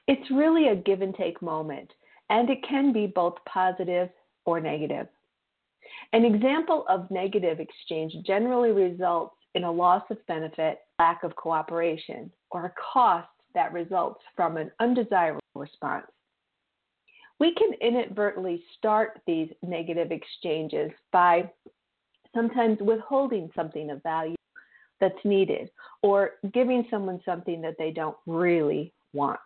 It's 0.09 0.31
really 0.31 0.69
a 0.69 0.77
give 0.77 1.03
and 1.03 1.15
take 1.15 1.41
moment, 1.43 1.91
and 2.31 2.49
it 2.51 2.59
can 2.69 2.93
be 2.93 3.07
both 3.07 3.35
positive 3.47 4.09
or 4.45 4.61
negative. 4.61 5.07
An 6.13 6.25
example 6.25 6.85
of 6.89 7.11
negative 7.11 7.61
exchange 7.61 8.13
generally 8.27 8.71
results 8.71 9.37
in 9.55 9.65
a 9.65 9.71
loss 9.71 10.03
of 10.11 10.25
benefit, 10.27 10.81
lack 10.99 11.25
of 11.25 11.37
cooperation, 11.37 12.31
or 12.51 12.67
a 12.67 12.73
cost 12.93 13.29
that 13.55 13.73
results 13.73 14.21
from 14.35 14.57
an 14.57 14.71
undesirable 14.81 15.41
response. 15.55 16.07
We 17.43 17.53
can 17.55 17.73
inadvertently 17.81 18.63
start 18.79 19.21
these 19.27 19.49
negative 19.65 20.13
exchanges 20.13 20.93
by 21.11 21.51
sometimes 22.33 22.79
withholding 22.81 23.51
something 23.57 23.91
of 23.91 24.01
value 24.05 24.37
that's 25.01 25.19
needed 25.25 25.69
or 26.03 26.35
giving 26.53 26.87
someone 26.89 27.21
something 27.25 27.61
that 27.63 27.75
they 27.81 27.91
don't 27.91 28.17
really 28.29 28.93
want. 29.13 29.41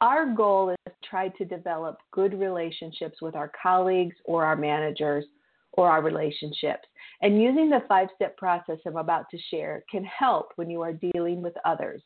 Our 0.00 0.32
goal 0.32 0.70
is 0.70 0.76
to 0.86 0.92
try 1.10 1.30
to 1.30 1.44
develop 1.44 1.98
good 2.12 2.38
relationships 2.38 3.20
with 3.20 3.34
our 3.34 3.50
colleagues 3.60 4.14
or 4.24 4.44
our 4.44 4.54
managers 4.54 5.24
or 5.72 5.90
our 5.90 6.02
relationships. 6.02 6.86
And 7.20 7.42
using 7.42 7.68
the 7.68 7.82
five 7.88 8.10
step 8.14 8.36
process 8.36 8.78
I'm 8.86 8.96
about 8.96 9.28
to 9.30 9.38
share 9.50 9.82
can 9.90 10.04
help 10.04 10.52
when 10.54 10.70
you 10.70 10.82
are 10.82 10.92
dealing 10.92 11.42
with 11.42 11.54
others, 11.64 12.00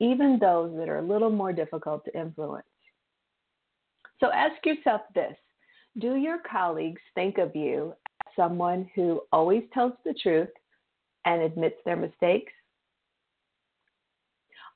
even 0.00 0.38
those 0.40 0.74
that 0.78 0.88
are 0.88 1.00
a 1.00 1.06
little 1.06 1.28
more 1.28 1.52
difficult 1.52 2.06
to 2.06 2.18
influence. 2.18 2.64
So 4.20 4.30
ask 4.32 4.54
yourself 4.64 5.02
this 5.14 5.36
Do 5.98 6.16
your 6.16 6.38
colleagues 6.50 7.00
think 7.14 7.38
of 7.38 7.54
you 7.54 7.94
as 8.26 8.32
someone 8.34 8.88
who 8.94 9.22
always 9.32 9.62
tells 9.72 9.92
the 10.04 10.14
truth 10.14 10.48
and 11.24 11.42
admits 11.42 11.76
their 11.84 11.96
mistakes? 11.96 12.52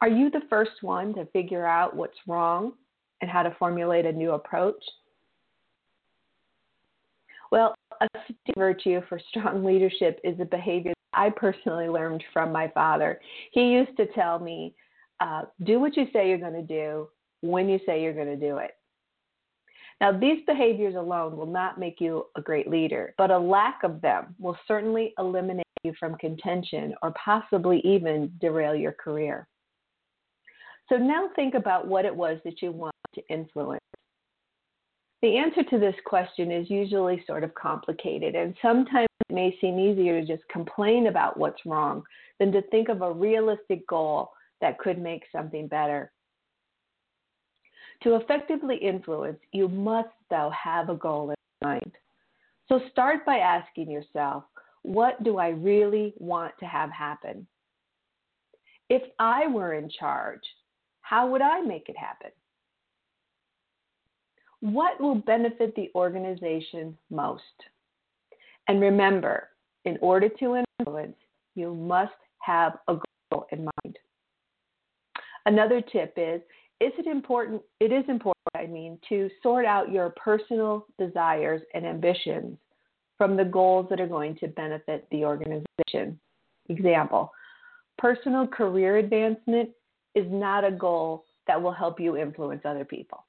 Are 0.01 0.09
you 0.09 0.31
the 0.31 0.43
first 0.49 0.83
one 0.83 1.15
to 1.15 1.27
figure 1.27 1.67
out 1.67 1.95
what's 1.95 2.17
wrong 2.27 2.73
and 3.21 3.31
how 3.31 3.43
to 3.43 3.55
formulate 3.59 4.07
a 4.07 4.13
new 4.13 4.33
approach? 4.33 4.83
Well, 7.53 7.75
a 8.01 8.09
virtue 8.57 9.01
for 9.09 9.21
strong 9.29 9.65
leadership 9.65 10.21
is 10.25 10.39
a 10.41 10.45
behavior 10.45 10.95
I 11.13 11.31
personally 11.31 11.89
learned 11.89 12.23
from 12.33 12.53
my 12.53 12.69
father. 12.69 13.21
He 13.53 13.73
used 13.73 13.97
to 13.97 14.07
tell 14.07 14.39
me, 14.39 14.75
uh, 15.21 15.43
do 15.65 15.81
what 15.81 15.97
you 15.97 16.07
say 16.13 16.29
you're 16.29 16.39
going 16.39 16.53
to 16.55 16.63
do 16.63 17.09
when 17.43 17.69
you 17.69 17.79
say 17.85 18.03
you're 18.03 18.15
going 18.15 18.29
to 18.29 18.37
do 18.37 18.59
it. 18.59 18.73
Now, 20.01 20.13
these 20.19 20.43
behaviors 20.47 20.95
alone 20.95 21.37
will 21.37 21.47
not 21.47 21.79
make 21.79 22.01
you 22.01 22.27
a 22.37 22.41
great 22.41 22.71
leader, 22.71 23.15
but 23.19 23.31
a 23.31 23.39
lack 23.39 23.83
of 23.83 24.01
them 24.01 24.35
will 24.39 24.57
certainly 24.67 25.13
eliminate 25.19 25.67
you 25.85 25.93
from 26.01 26.17
contention 26.17 26.95
or 27.03 27.13
possibly 27.23 27.81
even 27.85 28.33
derail 28.41 28.75
your 28.75 28.93
career. 28.93 29.47
So 30.89 30.97
now 30.97 31.29
think 31.37 31.55
about 31.55 31.87
what 31.87 32.05
it 32.05 32.15
was 32.15 32.39
that 32.45 32.63
you 32.63 32.73
want 32.73 32.95
to 33.15 33.23
influence. 33.29 33.81
The 35.23 35.37
answer 35.37 35.63
to 35.65 35.79
this 35.79 35.95
question 36.07 36.51
is 36.51 36.71
usually 36.71 37.23
sort 37.27 37.45
of 37.45 37.55
complicated, 37.55 38.35
and 38.35 38.55
sometimes 38.63 39.07
it 39.29 39.35
may 39.35 39.57
seem 39.61 39.79
easier 39.79 40.19
to 40.19 40.27
just 40.27 40.49
complain 40.49 41.09
about 41.09 41.37
what's 41.37 41.67
wrong 41.67 42.03
than 42.39 42.51
to 42.53 42.63
think 42.63 42.89
of 42.89 43.03
a 43.03 43.13
realistic 43.13 43.87
goal 43.87 44.33
that 44.63 44.79
could 44.79 44.99
make 44.99 45.25
something 45.31 45.69
better. 45.69 46.11
To 48.03 48.17
effectively 48.17 48.77
influence, 48.77 49.39
you 49.53 49.69
must, 49.69 50.09
though, 50.31 50.51
have 50.51 50.89
a 50.89 50.95
goal 50.95 51.31
in 51.31 51.37
mind. 51.67 51.93
So 52.69 52.81
start 52.91 53.27
by 53.27 53.39
asking 53.39 53.91
yourself, 53.91 54.45
what 54.83 55.23
do 55.23 55.39
I 55.39 55.49
really 55.49 56.15
want 56.17 56.55
to 56.61 56.67
have 56.67 56.91
happen? 56.91 57.47
If 58.89 59.03
I 59.19 59.47
were 59.49 59.75
in 59.75 59.91
charge, 59.91 60.41
how 61.03 61.29
would 61.31 61.43
I 61.43 61.61
make 61.61 61.89
it 61.89 61.97
happen? 61.97 62.31
What 64.61 65.01
will 65.01 65.17
benefit 65.17 65.75
the 65.75 65.91
organization 65.95 66.97
most? 67.11 67.43
And 68.69 68.81
remember, 68.81 69.49
in 69.85 69.99
order 70.01 70.29
to 70.29 70.63
influence, 70.79 71.17
you 71.55 71.75
must 71.75 72.13
have 72.39 72.79
a 72.89 72.97
goal 73.33 73.47
in 73.53 73.69
mind. 73.85 73.99
Another 75.47 75.81
tip 75.81 76.15
is 76.17 76.41
is 76.81 76.93
it 76.99 77.07
important 77.07 77.63
it 77.79 77.93
is 77.93 78.05
important 78.09 78.37
I 78.57 78.67
mean 78.67 78.99
to 79.09 79.29
sort 79.43 79.65
out 79.65 79.93
your 79.93 80.11
personal 80.11 80.87
desires 80.99 81.63
and 81.75 81.87
ambitions 81.87 82.59
from 83.21 83.37
the 83.37 83.45
goals 83.45 83.87
that 83.91 84.01
are 84.01 84.07
going 84.07 84.35
to 84.37 84.49
benefit 84.49 85.07
the 85.11 85.27
organization. 85.27 86.19
Example, 86.71 87.31
personal 87.99 88.47
career 88.47 88.97
advancement 88.97 89.69
is 90.15 90.25
not 90.31 90.65
a 90.65 90.71
goal 90.71 91.27
that 91.47 91.61
will 91.61 91.73
help 91.73 92.01
you 92.01 92.17
influence 92.17 92.63
other 92.65 92.85
people. 92.85 93.27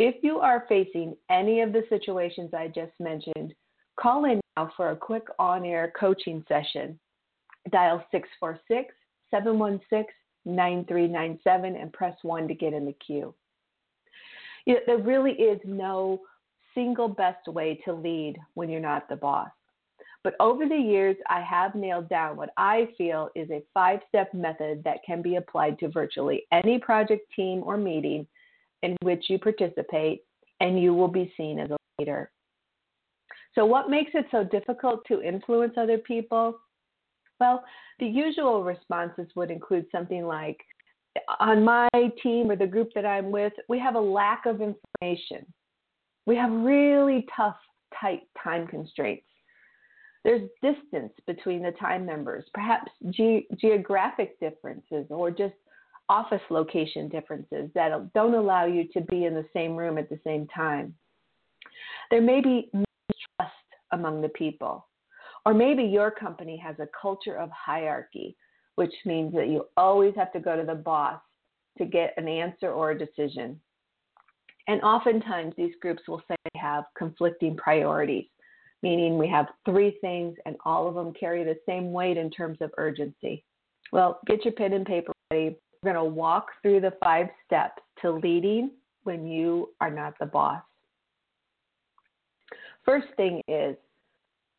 If 0.00 0.16
you 0.22 0.40
are 0.40 0.64
facing 0.68 1.14
any 1.30 1.60
of 1.60 1.72
the 1.72 1.84
situations 1.88 2.50
I 2.52 2.68
just 2.68 2.92
mentioned, 2.98 3.54
call 4.00 4.24
in 4.24 4.40
now 4.56 4.72
for 4.76 4.90
a 4.90 4.96
quick 4.96 5.24
on 5.38 5.64
air 5.64 5.92
coaching 5.98 6.44
session. 6.48 6.98
Dial 7.70 8.02
646 8.10 8.92
716 9.30 10.06
9397 10.44 11.76
and 11.76 11.92
press 11.92 12.16
1 12.22 12.48
to 12.48 12.54
get 12.54 12.72
in 12.72 12.86
the 12.86 12.94
queue. 13.04 13.34
You 14.66 14.74
know, 14.74 14.80
there 14.86 14.98
really 14.98 15.32
is 15.32 15.60
no 15.64 16.20
single 16.74 17.08
best 17.08 17.46
way 17.48 17.80
to 17.84 17.92
lead 17.92 18.36
when 18.54 18.68
you're 18.68 18.80
not 18.80 19.08
the 19.08 19.16
boss. 19.16 19.50
But 20.22 20.34
over 20.38 20.66
the 20.66 20.76
years, 20.76 21.16
I 21.28 21.40
have 21.40 21.74
nailed 21.74 22.08
down 22.08 22.36
what 22.36 22.50
I 22.56 22.88
feel 22.98 23.30
is 23.34 23.50
a 23.50 23.62
five 23.72 24.00
step 24.08 24.32
method 24.34 24.84
that 24.84 24.98
can 25.06 25.22
be 25.22 25.36
applied 25.36 25.78
to 25.78 25.88
virtually 25.88 26.46
any 26.52 26.78
project 26.78 27.32
team 27.34 27.62
or 27.64 27.78
meeting 27.78 28.26
in 28.82 28.96
which 29.02 29.24
you 29.28 29.38
participate, 29.38 30.24
and 30.60 30.80
you 30.80 30.94
will 30.94 31.08
be 31.08 31.32
seen 31.36 31.58
as 31.58 31.70
a 31.70 31.76
leader. 31.98 32.30
So, 33.54 33.64
what 33.64 33.90
makes 33.90 34.12
it 34.14 34.26
so 34.30 34.44
difficult 34.44 35.04
to 35.08 35.22
influence 35.22 35.74
other 35.76 35.98
people? 35.98 36.58
Well, 37.40 37.64
the 37.98 38.06
usual 38.06 38.62
responses 38.62 39.26
would 39.34 39.50
include 39.50 39.86
something 39.90 40.26
like, 40.26 40.58
on 41.40 41.64
my 41.64 41.88
team 42.22 42.50
or 42.50 42.56
the 42.56 42.66
group 42.66 42.90
that 42.94 43.06
I'm 43.06 43.30
with, 43.30 43.52
we 43.68 43.78
have 43.80 43.96
a 43.96 44.00
lack 44.00 44.46
of 44.46 44.60
information. 44.60 45.44
We 46.26 46.36
have 46.36 46.52
really 46.52 47.26
tough, 47.34 47.56
tight 47.98 48.22
time 48.42 48.66
constraints. 48.68 49.24
There's 50.22 50.48
distance 50.62 51.12
between 51.26 51.62
the 51.62 51.72
time 51.72 52.04
members, 52.04 52.44
perhaps 52.52 52.92
ge- 53.08 53.46
geographic 53.58 54.38
differences, 54.38 55.06
or 55.08 55.30
just 55.30 55.54
office 56.10 56.42
location 56.50 57.08
differences 57.08 57.70
that 57.74 58.12
don't 58.12 58.34
allow 58.34 58.66
you 58.66 58.86
to 58.92 59.00
be 59.00 59.24
in 59.24 59.34
the 59.34 59.46
same 59.54 59.76
room 59.76 59.96
at 59.96 60.10
the 60.10 60.20
same 60.22 60.46
time. 60.48 60.94
There 62.10 62.20
may 62.20 62.42
be 62.42 62.70
mistrust 62.74 63.54
among 63.92 64.20
the 64.20 64.28
people. 64.28 64.86
Or 65.50 65.54
maybe 65.54 65.82
your 65.82 66.12
company 66.12 66.56
has 66.58 66.76
a 66.78 66.86
culture 67.02 67.34
of 67.34 67.50
hierarchy, 67.50 68.36
which 68.76 68.94
means 69.04 69.34
that 69.34 69.48
you 69.48 69.66
always 69.76 70.14
have 70.14 70.32
to 70.34 70.38
go 70.38 70.54
to 70.54 70.62
the 70.62 70.76
boss 70.76 71.20
to 71.76 71.84
get 71.84 72.14
an 72.16 72.28
answer 72.28 72.70
or 72.70 72.92
a 72.92 72.96
decision. 72.96 73.60
And 74.68 74.80
oftentimes, 74.82 75.54
these 75.56 75.74
groups 75.82 76.02
will 76.06 76.22
say 76.28 76.36
they 76.54 76.60
have 76.60 76.84
conflicting 76.96 77.56
priorities, 77.56 78.26
meaning 78.84 79.18
we 79.18 79.26
have 79.26 79.46
three 79.64 79.98
things 80.00 80.36
and 80.46 80.54
all 80.64 80.86
of 80.86 80.94
them 80.94 81.12
carry 81.18 81.42
the 81.42 81.58
same 81.66 81.90
weight 81.90 82.16
in 82.16 82.30
terms 82.30 82.58
of 82.60 82.70
urgency. 82.78 83.42
Well, 83.90 84.20
get 84.28 84.44
your 84.44 84.54
pen 84.54 84.72
and 84.72 84.86
paper 84.86 85.12
ready. 85.32 85.56
We're 85.82 85.94
going 85.94 86.04
to 86.04 86.14
walk 86.14 86.46
through 86.62 86.82
the 86.82 86.92
five 87.02 87.26
steps 87.44 87.82
to 88.02 88.12
leading 88.12 88.70
when 89.02 89.26
you 89.26 89.70
are 89.80 89.90
not 89.90 90.14
the 90.20 90.26
boss. 90.26 90.62
First 92.84 93.08
thing 93.16 93.42
is 93.48 93.74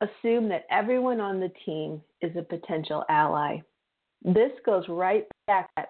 assume 0.02 0.50
that 0.50 0.66
everyone 0.70 1.20
on 1.20 1.40
the 1.40 1.52
team 1.66 2.02
is 2.22 2.36
a 2.36 2.42
potential 2.42 3.04
ally. 3.10 3.60
This 4.24 4.52
goes 4.66 4.84
right 4.88 5.26
back 5.48 5.70
to 5.76 5.82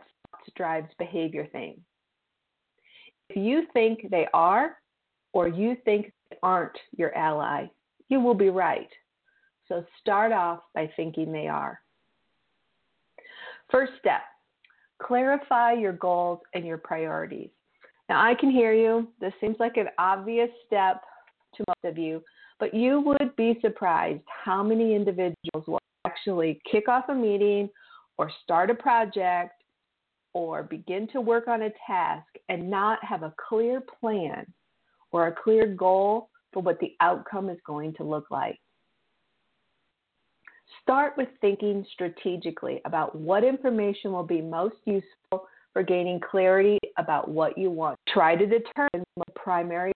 that 0.46 0.56
drives 0.56 0.90
behavior 0.98 1.48
thing. 1.52 1.80
If 3.30 3.38
you 3.38 3.64
think 3.74 4.10
they 4.10 4.28
are 4.34 4.78
or 5.34 5.48
you 5.48 5.78
think 5.86 6.12
they 6.30 6.38
aren't 6.44 6.78
your 6.98 7.16
ally, 7.16 7.68
you 8.10 8.20
will 8.20 8.34
be 8.34 8.50
right. 8.50 8.90
So 9.68 9.86
start 10.00 10.32
off 10.32 10.60
by 10.74 10.92
thinking 10.96 11.32
they 11.32 11.48
are. 11.48 11.80
First 13.70 13.94
step 14.00 14.22
clarify 15.02 15.74
your 15.74 15.94
goals 15.94 16.40
and 16.54 16.66
your 16.66 16.78
priorities. 16.78 17.50
Now, 18.10 18.24
I 18.24 18.36
can 18.36 18.52
hear 18.52 18.74
you. 18.74 19.08
This 19.20 19.34
seems 19.42 19.56
like 19.60 19.78
an 19.78 19.88
obvious 19.98 20.50
step 20.68 21.02
to 21.56 21.64
most 21.68 21.92
of 21.92 21.98
you, 21.98 22.22
but 22.62 22.76
you 22.76 23.02
would 23.02 23.36
be 23.36 23.58
surprised 23.60 24.22
how 24.46 24.62
many 24.62 24.94
individuals 24.94 25.66
will 25.66 25.80
actually 26.06 26.62
kick 26.72 26.88
off 26.88 27.06
a 27.10 27.14
meeting 27.14 27.68
or 28.20 28.32
start 28.44 28.70
a 28.70 28.76
project 28.76 29.64
or 30.34 30.62
begin 30.62 31.08
to 31.08 31.20
work 31.20 31.48
on 31.48 31.64
a 31.64 31.72
task 31.88 32.28
and 32.50 32.70
not 32.70 33.04
have 33.04 33.24
a 33.24 33.34
clear 33.50 33.82
plan 34.00 34.46
or 35.12 35.28
a 35.28 35.36
clear 35.44 35.66
goal 35.66 36.30
for 36.54 36.62
what 36.62 36.80
the 36.80 36.94
outcome 37.02 37.50
is 37.50 37.58
going 37.66 37.94
to 37.96 38.04
look 38.04 38.30
like. 38.30 38.60
Start 40.84 41.14
with 41.18 41.30
thinking 41.42 41.84
strategically 41.92 42.80
about 42.86 43.16
what 43.16 43.44
information 43.44 44.12
will 44.12 44.24
be 44.24 44.40
most 44.40 44.76
useful 44.86 45.48
for 45.74 45.82
gaining 45.82 46.20
clarity 46.20 46.78
about 47.00 47.28
what 47.28 47.58
you 47.58 47.72
want. 47.72 47.98
Try 48.08 48.36
to 48.36 48.46
determine 48.46 49.04
the 49.18 49.32
primary 49.36 49.94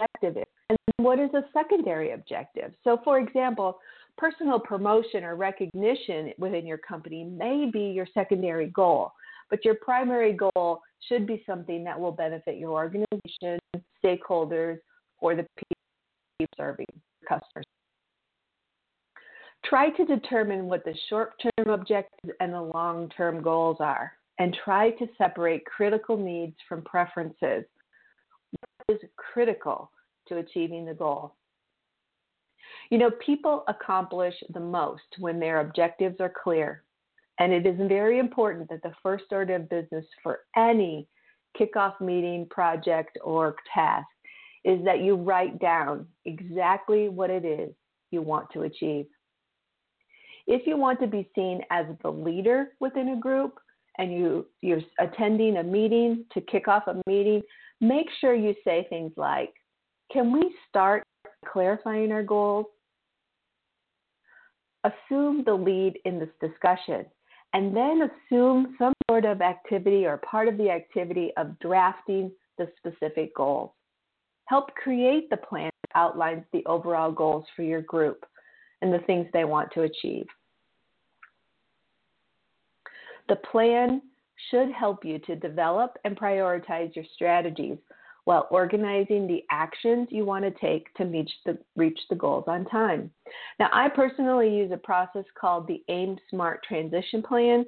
objective 0.00 0.36
is 0.42 0.48
and 0.70 0.78
what 0.96 1.18
is 1.18 1.30
a 1.34 1.42
secondary 1.52 2.12
objective. 2.12 2.72
So, 2.84 3.00
for 3.04 3.18
example, 3.18 3.78
personal 4.16 4.58
promotion 4.58 5.24
or 5.24 5.36
recognition 5.36 6.32
within 6.38 6.66
your 6.66 6.78
company 6.78 7.24
may 7.24 7.68
be 7.72 7.80
your 7.80 8.06
secondary 8.14 8.68
goal, 8.68 9.12
but 9.50 9.64
your 9.64 9.74
primary 9.74 10.32
goal 10.32 10.80
should 11.08 11.26
be 11.26 11.42
something 11.46 11.84
that 11.84 11.98
will 11.98 12.12
benefit 12.12 12.56
your 12.56 12.70
organization, 12.70 13.58
stakeholders, 14.02 14.78
or 15.20 15.34
the 15.34 15.46
people 15.56 16.48
serving 16.56 16.86
customers. 17.28 17.64
Try 19.64 19.90
to 19.90 20.04
determine 20.04 20.66
what 20.66 20.84
the 20.84 20.94
short 21.08 21.32
term 21.40 21.70
objectives 21.70 22.34
and 22.40 22.52
the 22.52 22.60
long 22.60 23.08
term 23.16 23.42
goals 23.42 23.78
are, 23.80 24.12
and 24.38 24.56
try 24.64 24.90
to 24.90 25.06
separate 25.16 25.64
critical 25.64 26.16
needs 26.16 26.56
from 26.68 26.82
preferences. 26.82 27.64
Is 28.88 28.98
critical 29.16 29.90
to 30.28 30.38
achieving 30.38 30.84
the 30.84 30.92
goal? 30.92 31.36
You 32.90 32.98
know, 32.98 33.10
people 33.24 33.64
accomplish 33.66 34.34
the 34.52 34.60
most 34.60 35.02
when 35.18 35.40
their 35.40 35.60
objectives 35.60 36.16
are 36.20 36.32
clear. 36.42 36.82
And 37.38 37.52
it 37.52 37.66
is 37.66 37.76
very 37.88 38.18
important 38.18 38.68
that 38.68 38.82
the 38.82 38.92
first 39.02 39.24
order 39.30 39.56
of 39.56 39.70
business 39.70 40.04
for 40.22 40.40
any 40.56 41.08
kickoff 41.58 41.98
meeting, 42.00 42.46
project, 42.50 43.18
or 43.24 43.56
task 43.72 44.06
is 44.64 44.84
that 44.84 45.00
you 45.00 45.16
write 45.16 45.58
down 45.60 46.06
exactly 46.26 47.08
what 47.08 47.30
it 47.30 47.44
is 47.44 47.74
you 48.10 48.20
want 48.20 48.48
to 48.52 48.62
achieve. 48.62 49.06
If 50.46 50.66
you 50.66 50.76
want 50.76 51.00
to 51.00 51.06
be 51.06 51.30
seen 51.34 51.62
as 51.70 51.86
the 52.02 52.10
leader 52.10 52.68
within 52.80 53.10
a 53.10 53.16
group 53.16 53.58
and 53.98 54.12
you, 54.12 54.46
you're 54.60 54.82
attending 55.00 55.56
a 55.56 55.62
meeting 55.62 56.26
to 56.32 56.40
kick 56.42 56.68
off 56.68 56.86
a 56.86 57.00
meeting, 57.08 57.42
make 57.80 58.06
sure 58.20 58.34
you 58.34 58.54
say 58.64 58.86
things 58.88 59.12
like, 59.16 59.52
Can 60.12 60.32
we 60.32 60.54
start 60.68 61.02
clarifying 61.46 62.12
our 62.12 62.22
goals? 62.22 62.66
Assume 64.84 65.44
the 65.44 65.54
lead 65.54 65.98
in 66.04 66.18
this 66.18 66.28
discussion 66.40 67.06
and 67.54 67.74
then 67.74 68.10
assume 68.10 68.74
some 68.78 68.92
sort 69.08 69.24
of 69.24 69.40
activity 69.40 70.04
or 70.04 70.18
part 70.18 70.48
of 70.48 70.58
the 70.58 70.68
activity 70.68 71.30
of 71.36 71.58
drafting 71.60 72.30
the 72.58 72.68
specific 72.76 73.34
goals. 73.34 73.70
Help 74.46 74.74
create 74.74 75.30
the 75.30 75.36
plan 75.36 75.70
that 75.82 75.98
outlines 75.98 76.44
the 76.52 76.64
overall 76.66 77.10
goals 77.10 77.46
for 77.56 77.62
your 77.62 77.80
group 77.82 78.24
and 78.82 78.92
the 78.92 78.98
things 79.06 79.26
they 79.32 79.44
want 79.44 79.70
to 79.72 79.82
achieve. 79.82 80.26
The 83.28 83.36
plan 83.36 84.02
should 84.50 84.70
help 84.72 85.04
you 85.04 85.18
to 85.20 85.36
develop 85.36 85.96
and 86.04 86.18
prioritize 86.18 86.94
your 86.94 87.04
strategies 87.14 87.78
while 88.24 88.48
organizing 88.50 89.26
the 89.26 89.44
actions 89.50 90.08
you 90.10 90.24
want 90.24 90.44
to 90.44 90.50
take 90.52 90.92
to 90.94 91.04
reach 91.04 91.30
the, 91.44 91.58
reach 91.76 91.98
the 92.08 92.16
goals 92.16 92.44
on 92.46 92.64
time. 92.66 93.10
Now, 93.58 93.68
I 93.72 93.88
personally 93.88 94.48
use 94.54 94.72
a 94.72 94.78
process 94.78 95.24
called 95.38 95.66
the 95.66 95.82
AIM 95.88 96.16
Smart 96.30 96.64
Transition 96.66 97.22
Plan. 97.22 97.66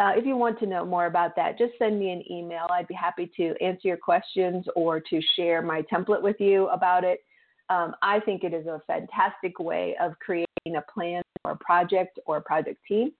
Uh, 0.00 0.12
if 0.14 0.24
you 0.24 0.36
want 0.36 0.58
to 0.60 0.66
know 0.66 0.84
more 0.84 1.06
about 1.06 1.34
that, 1.34 1.58
just 1.58 1.72
send 1.78 1.98
me 1.98 2.10
an 2.12 2.22
email. 2.30 2.66
I'd 2.70 2.86
be 2.86 2.94
happy 2.94 3.28
to 3.36 3.54
answer 3.60 3.88
your 3.88 3.96
questions 3.96 4.64
or 4.76 5.00
to 5.00 5.20
share 5.34 5.60
my 5.62 5.82
template 5.92 6.22
with 6.22 6.36
you 6.38 6.68
about 6.68 7.02
it. 7.02 7.24
Um, 7.68 7.94
I 8.00 8.20
think 8.20 8.44
it 8.44 8.54
is 8.54 8.66
a 8.66 8.80
fantastic 8.86 9.58
way 9.58 9.96
of 10.00 10.12
creating 10.20 10.76
a 10.76 10.82
plan 10.92 11.22
or 11.44 11.52
a 11.52 11.56
project 11.56 12.20
or 12.26 12.36
a 12.36 12.40
project 12.40 12.78
team. 12.86 13.10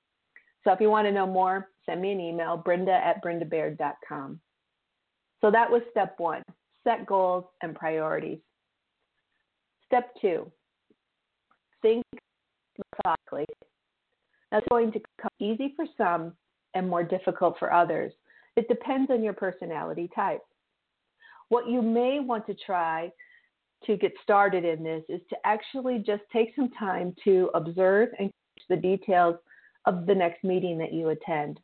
So 0.64 0.72
if 0.72 0.80
you 0.80 0.90
want 0.90 1.06
to 1.06 1.12
know 1.12 1.26
more, 1.26 1.68
send 1.86 2.00
me 2.00 2.12
an 2.12 2.20
email, 2.20 2.56
brenda 2.56 2.92
at 2.92 3.22
brendabaird.com. 3.22 4.40
So 5.40 5.50
that 5.50 5.70
was 5.70 5.82
step 5.90 6.14
one 6.18 6.42
set 6.84 7.06
goals 7.06 7.44
and 7.62 7.74
priorities. 7.74 8.38
Step 9.86 10.10
two, 10.20 10.50
think 11.82 12.04
methodically. 12.78 13.46
That's 14.50 14.66
going 14.70 14.92
to 14.92 15.00
come 15.20 15.30
easy 15.38 15.74
for 15.76 15.84
some 15.96 16.32
and 16.74 16.88
more 16.88 17.02
difficult 17.02 17.56
for 17.58 17.72
others. 17.72 18.12
It 18.56 18.68
depends 18.68 19.10
on 19.10 19.22
your 19.22 19.34
personality 19.34 20.08
type. 20.14 20.40
What 21.48 21.68
you 21.68 21.82
may 21.82 22.20
want 22.20 22.46
to 22.46 22.54
try 22.54 23.10
to 23.86 23.96
get 23.96 24.12
started 24.22 24.64
in 24.64 24.82
this 24.82 25.04
is 25.08 25.20
to 25.30 25.36
actually 25.44 25.98
just 25.98 26.22
take 26.32 26.52
some 26.56 26.70
time 26.70 27.14
to 27.24 27.50
observe 27.54 28.10
and 28.18 28.30
catch 28.30 28.64
the 28.68 28.76
details 28.76 29.36
of 29.88 30.04
the 30.04 30.14
next 30.14 30.44
meeting 30.44 30.76
that 30.78 30.92
you 30.92 31.08
attend. 31.08 31.58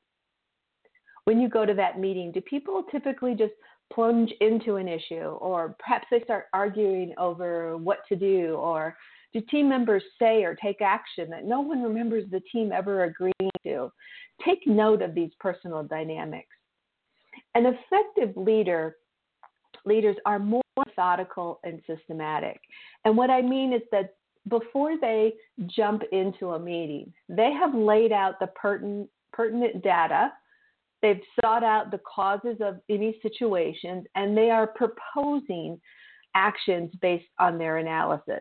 When 1.25 1.41
you 1.41 1.49
go 1.49 1.67
to 1.67 1.75
that 1.75 2.01
meeting, 2.01 2.33
do 2.33 2.41
people 2.41 2.83
typically 2.91 3.35
just 3.35 3.53
plunge 3.93 4.33
into 4.41 4.77
an 4.77 4.89
issue, 4.89 5.37
or 5.41 5.77
perhaps 5.79 6.07
they 6.11 6.23
start 6.23 6.47
arguing 6.55 7.15
over 7.19 7.77
what 7.77 7.99
to 8.09 8.17
do, 8.17 8.55
or 8.55 8.97
do 9.35 9.43
team 9.43 9.69
members 9.69 10.03
say 10.19 10.43
or 10.43 10.55
take 10.55 10.81
action 10.81 11.29
that 11.31 11.45
no 11.45 11.61
one 11.61 11.83
remembers 11.83 12.25
the 12.31 12.41
team 12.51 12.73
ever 12.73 13.05
agreeing 13.05 13.51
to? 13.63 13.93
Take 14.45 14.67
note 14.67 15.03
of 15.03 15.15
these 15.15 15.31
personal 15.39 15.83
dynamics. 15.83 16.49
An 17.55 17.67
effective 17.67 18.35
leader, 18.37 18.97
leaders 19.85 20.17
are 20.25 20.39
more 20.39 20.63
methodical 20.79 21.61
and 21.63 21.81
systematic. 21.87 22.59
And 23.05 23.17
what 23.17 23.31
I 23.31 23.43
mean 23.43 23.73
is 23.75 23.83
that 23.93 24.15
before 24.49 24.99
they 25.01 25.35
jump 25.67 26.03
into 26.13 26.51
a 26.51 26.59
meeting, 26.59 27.13
they 27.29 27.53
have 27.53 27.75
laid 27.75 28.13
out 28.13 28.39
the 28.41 28.49
pertinent, 28.49 29.09
pertinent 29.33 29.83
data 29.83 30.33
They've 31.05 31.21
sought 31.43 31.63
out 31.63 31.91
the 31.91 31.99
causes 31.99 32.57
of 32.63 32.81
any 32.89 33.19
situations 33.21 34.07
and 34.15 34.35
they 34.35 34.49
are 34.49 34.67
proposing 34.67 35.79
actions 36.35 36.93
based 37.03 37.29
on 37.39 37.59
their 37.59 37.77
analysis. 37.77 38.41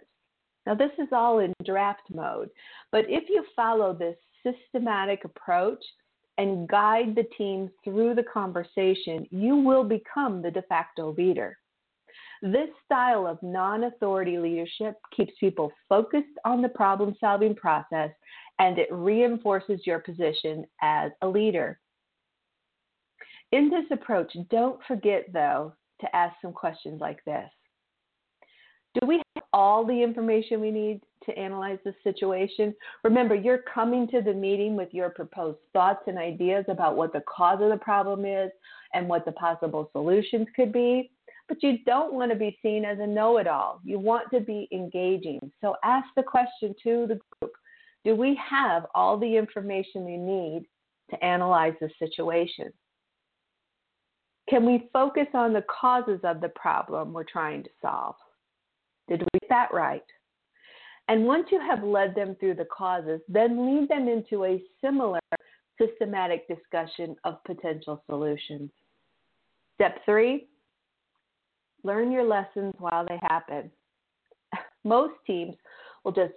Now, 0.66 0.74
this 0.74 0.92
is 0.98 1.10
all 1.12 1.40
in 1.40 1.52
draft 1.66 2.04
mode, 2.10 2.50
but 2.90 3.04
if 3.10 3.26
you 3.28 3.44
follow 3.54 3.94
this 3.94 4.16
systematic 4.44 5.26
approach 5.26 5.84
and 6.38 6.66
guide 6.70 7.16
the 7.16 7.28
team 7.38 7.70
through 7.84 8.16
the 8.16 8.24
conversation, 8.34 9.28
you 9.30 9.58
will 9.58 9.84
become 9.84 10.42
the 10.42 10.50
de 10.50 10.62
facto 10.62 11.14
leader. 11.18 11.58
This 12.44 12.68
style 12.84 13.26
of 13.26 13.42
non 13.42 13.86
authority 13.86 14.38
leadership 14.38 14.98
keeps 15.16 15.32
people 15.40 15.72
focused 15.88 16.38
on 16.44 16.62
the 16.62 16.68
problem 16.68 17.16
solving 17.18 17.56
process 17.56 18.12
and 18.60 18.78
it 18.78 18.90
reinforces 18.92 19.80
your 19.86 20.00
position 20.00 20.66
as 20.82 21.12
a 21.22 21.28
leader. 21.28 21.80
In 23.54 23.70
this 23.70 23.86
approach, 23.92 24.36
don't 24.50 24.78
forget, 24.90 25.32
though, 25.32 25.74
to 26.02 26.14
ask 26.14 26.36
some 26.42 26.52
questions 26.52 27.00
like 27.00 27.24
this 27.24 27.50
Do 29.00 29.08
we 29.08 29.22
have 29.36 29.44
all 29.54 29.86
the 29.86 30.04
information 30.04 30.60
we 30.60 30.72
need 30.72 31.00
to 31.24 31.38
analyze 31.40 31.80
the 31.86 31.96
situation? 32.04 32.76
Remember, 33.06 33.36
you're 33.36 33.64
coming 33.74 34.06
to 34.10 34.22
the 34.22 34.34
meeting 34.34 34.76
with 34.76 34.94
your 34.94 35.12
proposed 35.12 35.60
thoughts 35.72 36.04
and 36.08 36.18
ideas 36.18 36.66
about 36.68 36.98
what 36.98 37.14
the 37.14 37.22
cause 37.22 37.62
of 37.62 37.70
the 37.70 37.78
problem 37.78 38.26
is 38.26 38.52
and 38.94 39.08
what 39.08 39.24
the 39.24 39.32
possible 39.32 39.90
solutions 39.94 40.48
could 40.58 40.74
be. 40.74 41.10
But 41.54 41.62
you 41.62 41.78
don't 41.86 42.16
want 42.16 42.32
to 42.32 42.36
be 42.36 42.58
seen 42.64 42.84
as 42.84 42.98
a 42.98 43.06
know 43.06 43.38
it 43.38 43.46
all. 43.46 43.80
You 43.84 44.00
want 44.00 44.32
to 44.34 44.40
be 44.40 44.68
engaging. 44.72 45.52
So 45.62 45.76
ask 45.84 46.08
the 46.16 46.24
question 46.24 46.74
to 46.82 47.06
the 47.06 47.20
group 47.40 47.52
Do 48.04 48.16
we 48.16 48.40
have 48.50 48.88
all 48.96 49.20
the 49.20 49.38
information 49.38 50.04
we 50.04 50.18
need 50.18 50.66
to 51.12 51.24
analyze 51.24 51.76
the 51.80 51.92
situation? 52.00 52.74
Can 54.50 54.66
we 54.66 54.90
focus 54.92 55.28
on 55.36 55.54
the 55.54 55.64
causes 55.70 56.20
of 56.24 56.42
the 56.42 56.50
problem 56.50 57.14
we're 57.14 57.24
trying 57.24 57.62
to 57.66 57.70
solve? 57.84 58.16
Did 59.08 59.22
we 59.22 59.40
get 59.40 59.50
that 59.50 59.72
right? 59.72 60.02
And 61.08 61.26
once 61.26 61.50
you 61.52 61.60
have 61.60 61.84
led 61.84 62.16
them 62.16 62.36
through 62.40 62.56
the 62.56 62.68
causes, 62.76 63.22
then 63.28 63.80
lead 63.80 63.90
them 63.90 64.08
into 64.08 64.46
a 64.46 64.64
similar 64.82 65.20
systematic 65.80 66.48
discussion 66.48 67.16
of 67.24 67.44
potential 67.44 68.02
solutions. 68.10 68.72
Step 69.76 70.00
three 70.04 70.48
learn 71.84 72.12
your 72.12 72.24
lessons 72.24 72.74
while 72.80 73.06
they 73.08 73.20
happen. 73.24 73.72
Most 74.84 75.14
teams 75.26 75.56
will 76.04 76.12
just 76.12 76.34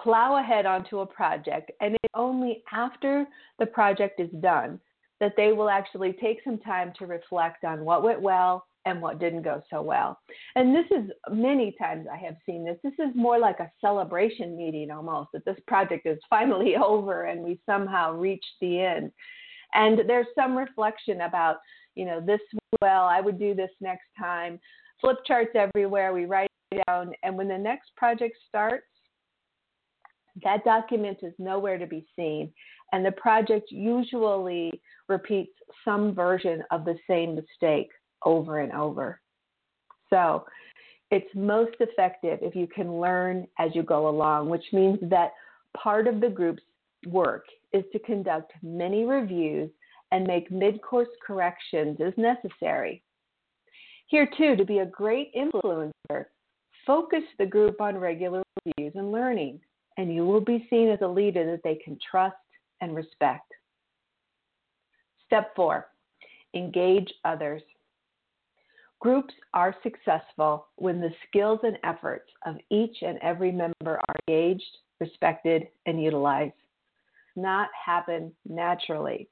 plow 0.00 0.38
ahead 0.38 0.66
onto 0.66 1.00
a 1.00 1.06
project, 1.06 1.72
and 1.80 1.94
it's 1.94 2.14
only 2.14 2.62
after 2.72 3.26
the 3.58 3.66
project 3.66 4.20
is 4.20 4.30
done 4.40 4.80
that 5.20 5.34
they 5.36 5.52
will 5.52 5.68
actually 5.68 6.12
take 6.12 6.38
some 6.44 6.58
time 6.58 6.92
to 6.96 7.06
reflect 7.06 7.64
on 7.64 7.84
what 7.84 8.04
went 8.04 8.20
well 8.20 8.64
and 8.84 9.02
what 9.02 9.18
didn't 9.18 9.42
go 9.42 9.60
so 9.68 9.82
well. 9.82 10.18
And 10.54 10.74
this 10.74 10.86
is 10.90 11.10
many 11.30 11.74
times 11.78 12.06
I 12.10 12.16
have 12.16 12.36
seen 12.46 12.64
this. 12.64 12.78
This 12.82 12.94
is 12.98 13.14
more 13.14 13.38
like 13.38 13.60
a 13.60 13.70
celebration 13.80 14.56
meeting 14.56 14.90
almost 14.90 15.30
that 15.32 15.44
this 15.44 15.58
project 15.66 16.06
is 16.06 16.18
finally 16.30 16.76
over 16.76 17.24
and 17.24 17.42
we 17.42 17.60
somehow 17.66 18.12
reached 18.12 18.46
the 18.60 18.80
end. 18.80 19.12
And 19.74 20.00
there's 20.08 20.26
some 20.34 20.56
reflection 20.56 21.22
about, 21.22 21.56
you 21.94 22.06
know, 22.06 22.20
this 22.20 22.40
well, 22.80 23.04
I 23.04 23.20
would 23.20 23.38
do 23.38 23.54
this 23.54 23.70
next 23.80 24.06
time. 24.18 24.58
Flip 25.00 25.18
charts 25.26 25.54
everywhere. 25.54 26.12
We 26.12 26.26
write 26.26 26.50
it 26.70 26.82
down, 26.86 27.12
and 27.22 27.36
when 27.36 27.48
the 27.48 27.58
next 27.58 27.90
project 27.96 28.36
starts, 28.48 28.84
that 30.42 30.64
document 30.64 31.18
is 31.22 31.32
nowhere 31.38 31.78
to 31.78 31.86
be 31.86 32.06
seen, 32.16 32.52
and 32.92 33.04
the 33.04 33.12
project 33.12 33.70
usually 33.70 34.70
repeats 35.08 35.52
some 35.84 36.14
version 36.14 36.62
of 36.70 36.84
the 36.84 36.96
same 37.08 37.34
mistake 37.34 37.88
over 38.24 38.60
and 38.60 38.72
over. 38.72 39.20
So 40.10 40.44
it's 41.10 41.28
most 41.34 41.76
effective 41.80 42.38
if 42.42 42.54
you 42.54 42.66
can 42.66 43.00
learn 43.00 43.46
as 43.58 43.70
you 43.74 43.82
go 43.82 44.08
along, 44.08 44.48
which 44.48 44.64
means 44.72 44.98
that 45.02 45.32
part 45.76 46.06
of 46.06 46.20
the 46.20 46.28
group's 46.28 46.62
work 47.06 47.44
is 47.72 47.84
to 47.92 47.98
conduct 48.00 48.52
many 48.62 49.04
reviews 49.04 49.70
and 50.12 50.26
make 50.26 50.50
mid 50.50 50.80
course 50.82 51.08
corrections 51.26 51.98
as 52.04 52.12
necessary. 52.16 53.02
Here, 54.08 54.28
too, 54.36 54.56
to 54.56 54.64
be 54.64 54.78
a 54.78 54.86
great 54.86 55.34
influencer, 55.34 56.24
focus 56.86 57.22
the 57.38 57.46
group 57.46 57.80
on 57.80 57.96
regular 57.96 58.42
reviews 58.64 58.94
and 58.96 59.12
learning, 59.12 59.60
and 59.98 60.12
you 60.12 60.26
will 60.26 60.40
be 60.40 60.66
seen 60.70 60.88
as 60.88 61.00
a 61.02 61.06
leader 61.06 61.44
that 61.50 61.60
they 61.62 61.76
can 61.76 61.98
trust 62.10 62.36
and 62.80 62.96
respect. 62.96 63.52
Step 65.26 65.54
four 65.54 65.88
engage 66.54 67.12
others. 67.26 67.60
Groups 69.00 69.34
are 69.52 69.76
successful 69.82 70.68
when 70.76 71.00
the 71.00 71.12
skills 71.28 71.60
and 71.62 71.78
efforts 71.84 72.30
of 72.46 72.56
each 72.70 72.96
and 73.02 73.18
every 73.22 73.52
member 73.52 74.00
are 74.08 74.14
engaged, 74.26 74.78
respected, 74.98 75.68
and 75.84 76.02
utilized. 76.02 76.54
Not 77.36 77.68
happen 77.84 78.32
naturally. 78.48 79.28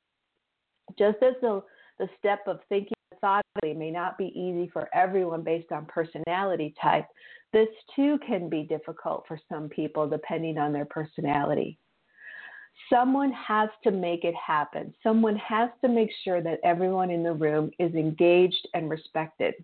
Just 0.98 1.16
as 1.22 1.34
the, 1.40 1.62
the 1.98 2.08
step 2.18 2.40
of 2.46 2.60
thinking 2.68 2.95
may 3.62 3.90
not 3.90 4.18
be 4.18 4.26
easy 4.38 4.70
for 4.72 4.88
everyone 4.94 5.42
based 5.42 5.72
on 5.72 5.86
personality 5.86 6.74
type, 6.80 7.06
this 7.52 7.68
too 7.94 8.18
can 8.26 8.48
be 8.48 8.64
difficult 8.64 9.24
for 9.26 9.38
some 9.48 9.68
people 9.68 10.08
depending 10.08 10.58
on 10.58 10.72
their 10.72 10.84
personality. 10.84 11.78
Someone 12.90 13.32
has 13.32 13.70
to 13.84 13.90
make 13.90 14.24
it 14.24 14.34
happen. 14.34 14.94
Someone 15.02 15.36
has 15.36 15.70
to 15.82 15.88
make 15.88 16.10
sure 16.24 16.42
that 16.42 16.60
everyone 16.62 17.10
in 17.10 17.22
the 17.22 17.32
room 17.32 17.70
is 17.78 17.94
engaged 17.94 18.68
and 18.74 18.90
respected. 18.90 19.54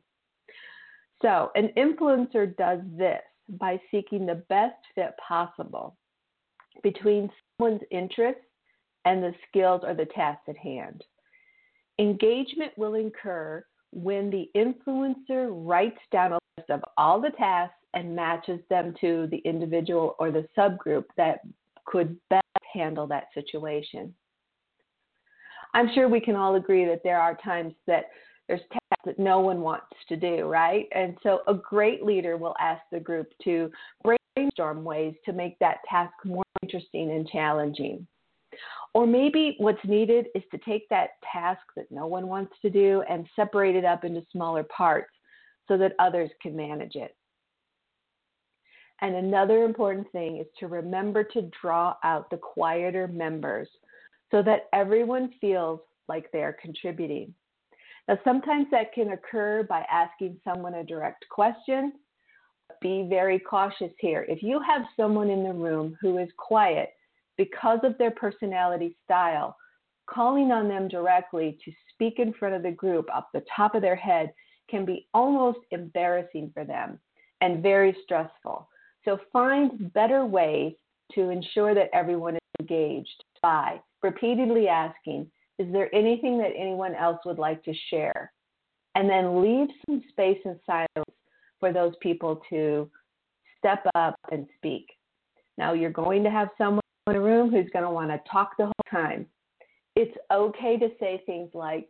So, 1.20 1.50
an 1.54 1.68
influencer 1.76 2.56
does 2.56 2.80
this 2.96 3.20
by 3.60 3.80
seeking 3.90 4.26
the 4.26 4.42
best 4.48 4.76
fit 4.94 5.14
possible 5.26 5.96
between 6.82 7.30
someone's 7.58 7.82
interests 7.90 8.42
and 9.04 9.22
the 9.22 9.34
skills 9.48 9.82
or 9.84 9.94
the 9.94 10.06
tasks 10.06 10.48
at 10.48 10.56
hand. 10.56 11.04
Engagement 11.98 12.72
will 12.76 12.94
occur 12.94 13.64
when 13.92 14.30
the 14.30 14.50
influencer 14.56 15.48
writes 15.50 16.00
down 16.10 16.32
a 16.32 16.38
list 16.56 16.70
of 16.70 16.82
all 16.96 17.20
the 17.20 17.30
tasks 17.30 17.76
and 17.94 18.16
matches 18.16 18.60
them 18.70 18.94
to 19.00 19.28
the 19.30 19.38
individual 19.38 20.16
or 20.18 20.30
the 20.30 20.46
subgroup 20.56 21.04
that 21.16 21.40
could 21.84 22.16
best 22.30 22.42
handle 22.72 23.06
that 23.06 23.28
situation. 23.34 24.14
I'm 25.74 25.90
sure 25.94 26.08
we 26.08 26.20
can 26.20 26.36
all 26.36 26.56
agree 26.56 26.84
that 26.86 27.02
there 27.02 27.20
are 27.20 27.36
times 27.36 27.74
that 27.86 28.06
there's 28.48 28.60
tasks 28.60 29.02
that 29.04 29.18
no 29.18 29.40
one 29.40 29.60
wants 29.60 29.86
to 30.08 30.16
do, 30.16 30.44
right? 30.44 30.86
And 30.94 31.16
so 31.22 31.40
a 31.46 31.54
great 31.54 32.04
leader 32.04 32.36
will 32.36 32.54
ask 32.60 32.82
the 32.90 33.00
group 33.00 33.28
to 33.44 33.70
brainstorm 34.36 34.84
ways 34.84 35.14
to 35.24 35.32
make 35.32 35.58
that 35.58 35.78
task 35.88 36.12
more 36.24 36.44
interesting 36.62 37.10
and 37.10 37.28
challenging. 37.28 38.06
Or 38.94 39.06
maybe 39.06 39.56
what's 39.58 39.84
needed 39.84 40.26
is 40.34 40.42
to 40.50 40.58
take 40.58 40.88
that 40.90 41.10
task 41.32 41.62
that 41.76 41.90
no 41.90 42.06
one 42.06 42.28
wants 42.28 42.52
to 42.62 42.70
do 42.70 43.02
and 43.08 43.26
separate 43.34 43.76
it 43.76 43.84
up 43.84 44.04
into 44.04 44.24
smaller 44.30 44.64
parts 44.64 45.10
so 45.68 45.78
that 45.78 45.94
others 45.98 46.30
can 46.42 46.54
manage 46.54 46.94
it. 46.94 47.16
And 49.00 49.16
another 49.16 49.64
important 49.64 50.10
thing 50.12 50.36
is 50.36 50.46
to 50.60 50.68
remember 50.68 51.24
to 51.24 51.50
draw 51.60 51.96
out 52.04 52.30
the 52.30 52.36
quieter 52.36 53.08
members 53.08 53.68
so 54.30 54.42
that 54.42 54.68
everyone 54.72 55.32
feels 55.40 55.80
like 56.08 56.30
they 56.30 56.42
are 56.42 56.56
contributing. 56.60 57.34
Now, 58.08 58.18
sometimes 58.24 58.66
that 58.70 58.92
can 58.92 59.12
occur 59.12 59.64
by 59.64 59.84
asking 59.90 60.38
someone 60.44 60.74
a 60.74 60.84
direct 60.84 61.24
question. 61.30 61.92
Be 62.80 63.06
very 63.08 63.38
cautious 63.38 63.92
here. 63.98 64.24
If 64.28 64.42
you 64.42 64.60
have 64.60 64.82
someone 64.96 65.30
in 65.30 65.44
the 65.44 65.52
room 65.52 65.96
who 66.00 66.18
is 66.18 66.28
quiet 66.36 66.90
because 67.36 67.80
of 67.82 67.96
their 67.98 68.10
personality 68.10 68.96
style, 69.04 69.56
calling 70.08 70.52
on 70.52 70.68
them 70.68 70.88
directly 70.88 71.58
to 71.64 71.72
speak 71.92 72.18
in 72.18 72.32
front 72.34 72.54
of 72.54 72.62
the 72.62 72.70
group 72.70 73.08
off 73.12 73.24
the 73.32 73.44
top 73.54 73.74
of 73.74 73.82
their 73.82 73.96
head 73.96 74.32
can 74.68 74.84
be 74.84 75.08
almost 75.14 75.60
embarrassing 75.70 76.50
for 76.52 76.64
them 76.64 76.98
and 77.40 77.62
very 77.62 77.96
stressful. 78.04 78.68
So 79.04 79.18
find 79.32 79.92
better 79.92 80.24
ways 80.24 80.74
to 81.14 81.30
ensure 81.30 81.74
that 81.74 81.90
everyone 81.92 82.36
is 82.36 82.40
engaged 82.60 83.24
by 83.42 83.80
repeatedly 84.02 84.68
asking, 84.68 85.30
is 85.58 85.70
there 85.72 85.94
anything 85.94 86.38
that 86.38 86.52
anyone 86.56 86.94
else 86.94 87.18
would 87.24 87.38
like 87.38 87.62
to 87.64 87.74
share? 87.90 88.32
And 88.94 89.08
then 89.08 89.42
leave 89.42 89.68
some 89.86 90.02
space 90.10 90.38
and 90.44 90.58
silence 90.66 91.16
for 91.60 91.72
those 91.72 91.94
people 92.00 92.42
to 92.50 92.90
step 93.58 93.84
up 93.94 94.16
and 94.30 94.46
speak. 94.56 94.86
Now, 95.58 95.72
you're 95.72 95.90
going 95.90 96.24
to 96.24 96.30
have 96.30 96.48
someone 96.58 96.81
in 97.08 97.16
a 97.16 97.20
room 97.20 97.50
who's 97.50 97.70
going 97.72 97.84
to 97.84 97.90
want 97.90 98.10
to 98.10 98.20
talk 98.30 98.56
the 98.56 98.66
whole 98.66 98.72
time. 98.90 99.26
It's 99.96 100.16
okay 100.30 100.78
to 100.78 100.88
say 100.98 101.22
things 101.26 101.50
like, 101.54 101.88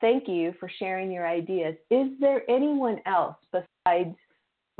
Thank 0.00 0.28
you 0.28 0.54
for 0.58 0.70
sharing 0.78 1.12
your 1.12 1.28
ideas. 1.28 1.74
Is 1.90 2.08
there 2.20 2.48
anyone 2.48 3.00
else 3.04 3.36
besides 3.52 4.16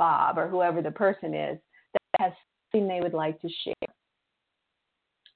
Bob 0.01 0.39
or 0.39 0.47
whoever 0.47 0.81
the 0.81 0.89
person 0.89 1.35
is 1.35 1.59
that 1.93 2.23
has 2.23 2.33
something 2.71 2.87
they 2.87 3.01
would 3.01 3.13
like 3.13 3.39
to 3.41 3.49
share. 3.63 3.93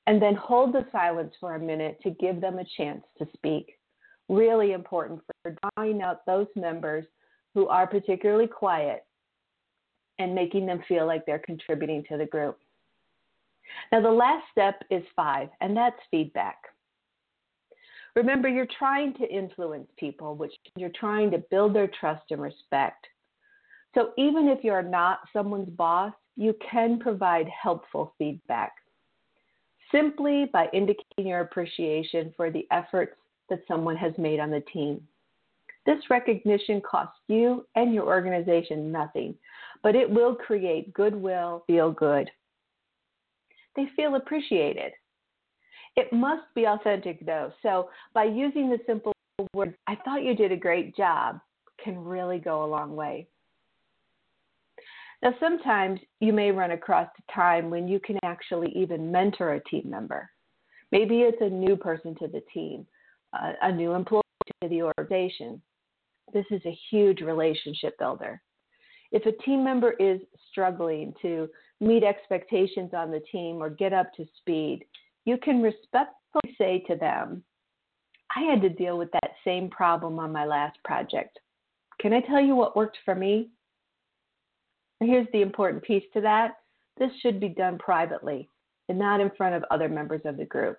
And 0.08 0.20
then 0.20 0.34
hold 0.34 0.74
the 0.74 0.88
silence 0.92 1.36
for 1.40 1.54
a 1.54 1.60
minute 1.60 2.00
to 2.02 2.10
give 2.10 2.42
them 2.42 2.58
a 2.58 2.66
chance 2.76 3.04
to 3.20 3.28
speak. 3.36 3.74
Really 4.28 4.72
important 4.72 5.22
for 5.44 5.56
drawing 5.76 6.02
out 6.02 6.26
those 6.26 6.48
members 6.56 7.06
who 7.54 7.68
are 7.68 7.86
particularly 7.86 8.48
quiet 8.48 9.06
and 10.18 10.34
making 10.34 10.66
them 10.66 10.82
feel 10.88 11.06
like 11.06 11.28
they're 11.28 11.38
contributing 11.38 12.04
to 12.10 12.18
the 12.18 12.26
group. 12.26 12.58
Now, 13.92 14.02
the 14.02 14.10
last 14.10 14.46
step 14.52 14.82
is 14.90 15.04
five, 15.16 15.50
and 15.62 15.76
that's 15.76 16.00
feedback. 16.12 16.58
Remember, 18.16 18.48
you're 18.48 18.68
trying 18.78 19.14
to 19.16 19.28
influence 19.30 19.88
people, 19.98 20.36
which 20.36 20.54
you're 20.78 20.90
trying 20.98 21.32
to 21.32 21.44
build 21.52 21.76
their 21.76 21.90
trust 22.00 22.24
and 22.32 22.42
respect. 22.42 23.06
So 23.94 24.12
even 24.18 24.48
if 24.48 24.64
you're 24.64 24.82
not 24.82 25.20
someone's 25.34 25.70
boss, 25.70 26.14
you 26.38 26.56
can 26.70 27.00
provide 27.00 27.48
helpful 27.50 28.14
feedback 28.18 28.74
simply 29.92 30.50
by 30.52 30.68
indicating 30.74 31.28
your 31.28 31.42
appreciation 31.42 32.34
for 32.36 32.52
the 32.52 32.68
efforts 32.72 33.16
that 33.50 33.62
someone 33.68 33.96
has 33.96 34.14
made 34.18 34.40
on 34.40 34.50
the 34.50 34.64
team. 34.74 35.02
This 35.86 36.00
recognition 36.10 36.82
costs 36.82 37.20
you 37.28 37.66
and 37.76 37.94
your 37.94 38.06
organization 38.06 38.92
nothing, 38.92 39.36
but 39.84 39.96
it 39.96 40.10
will 40.10 40.36
create 40.36 40.94
goodwill, 40.94 41.64
feel 41.68 41.92
good. 41.92 42.30
They 43.76 43.88
feel 43.96 44.16
appreciated. 44.16 44.94
It 45.96 46.12
must 46.12 46.44
be 46.56 46.66
authentic 46.66 47.26
though. 47.26 47.52
So 47.62 47.90
by 48.14 48.26
using 48.26 48.70
the 48.70 48.80
simple 48.86 49.14
word, 49.54 49.76
I 49.88 49.96
thought 50.04 50.24
you 50.24 50.36
did 50.36 50.52
a 50.52 50.58
great 50.58 50.96
job, 50.96 51.40
can 51.84 51.98
really 52.04 52.40
go 52.40 52.64
a 52.64 52.68
long 52.68 52.96
way. 52.96 53.28
Now, 55.24 55.34
sometimes 55.40 56.00
you 56.20 56.34
may 56.34 56.52
run 56.52 56.72
across 56.72 57.08
a 57.18 57.32
time 57.34 57.70
when 57.70 57.88
you 57.88 58.00
can 58.00 58.20
actually 58.24 58.72
even 58.76 59.12
mentor 59.12 59.54
a 59.54 59.64
team 59.64 59.84
member. 59.86 60.30
Maybe 60.92 61.22
it's 61.22 61.42
a 61.42 61.50
new 61.50 61.76
person 61.76 62.16
to 62.16 62.28
the 62.28 62.44
team, 62.54 62.86
a 63.34 63.72
new 63.72 63.94
employee 63.94 64.22
to 64.62 64.70
the 64.70 64.84
organization. 64.84 65.62
This 66.34 66.46
is 66.52 66.62
a 66.66 66.78
huge 66.90 67.22
relationship 67.22 67.98
builder. 67.98 68.42
If 69.12 69.26
a 69.26 69.44
team 69.44 69.64
member 69.64 69.92
is 69.94 70.20
struggling 70.52 71.14
to 71.22 71.50
meet 71.82 72.04
expectations 72.04 72.92
on 72.94 73.12
the 73.12 73.22
team 73.32 73.62
or 73.62 73.70
get 73.70 73.94
up 73.94 74.14
to 74.14 74.26
speed, 74.38 74.86
you 75.26 75.38
can 75.38 75.62
respectfully 75.62 76.56
say 76.58 76.84
to 76.88 76.96
them, 76.96 77.44
I 78.36 78.42
had 78.42 78.62
to 78.62 78.70
deal 78.70 78.98
with 78.98 79.12
that 79.12 79.32
same 79.44 79.70
problem 79.70 80.20
on 80.20 80.32
my 80.32 80.46
last 80.46 80.78
project. 80.84 81.40
Can 82.00 82.14
I 82.14 82.22
tell 82.22 82.42
you 82.42 82.56
what 82.56 82.76
worked 82.76 82.98
for 83.06 83.16
me? 83.16 83.50
Here's 85.00 85.28
the 85.34 85.42
important 85.42 85.84
piece 85.84 86.04
to 86.14 86.22
that 86.22 86.58
this 86.98 87.12
should 87.22 87.40
be 87.40 87.50
done 87.50 87.78
privately 87.78 88.50
and 88.88 88.98
not 88.98 89.20
in 89.20 89.32
front 89.38 89.56
of 89.56 89.64
other 89.70 89.90
members 89.90 90.22
of 90.26 90.38
the 90.38 90.46
group. 90.46 90.78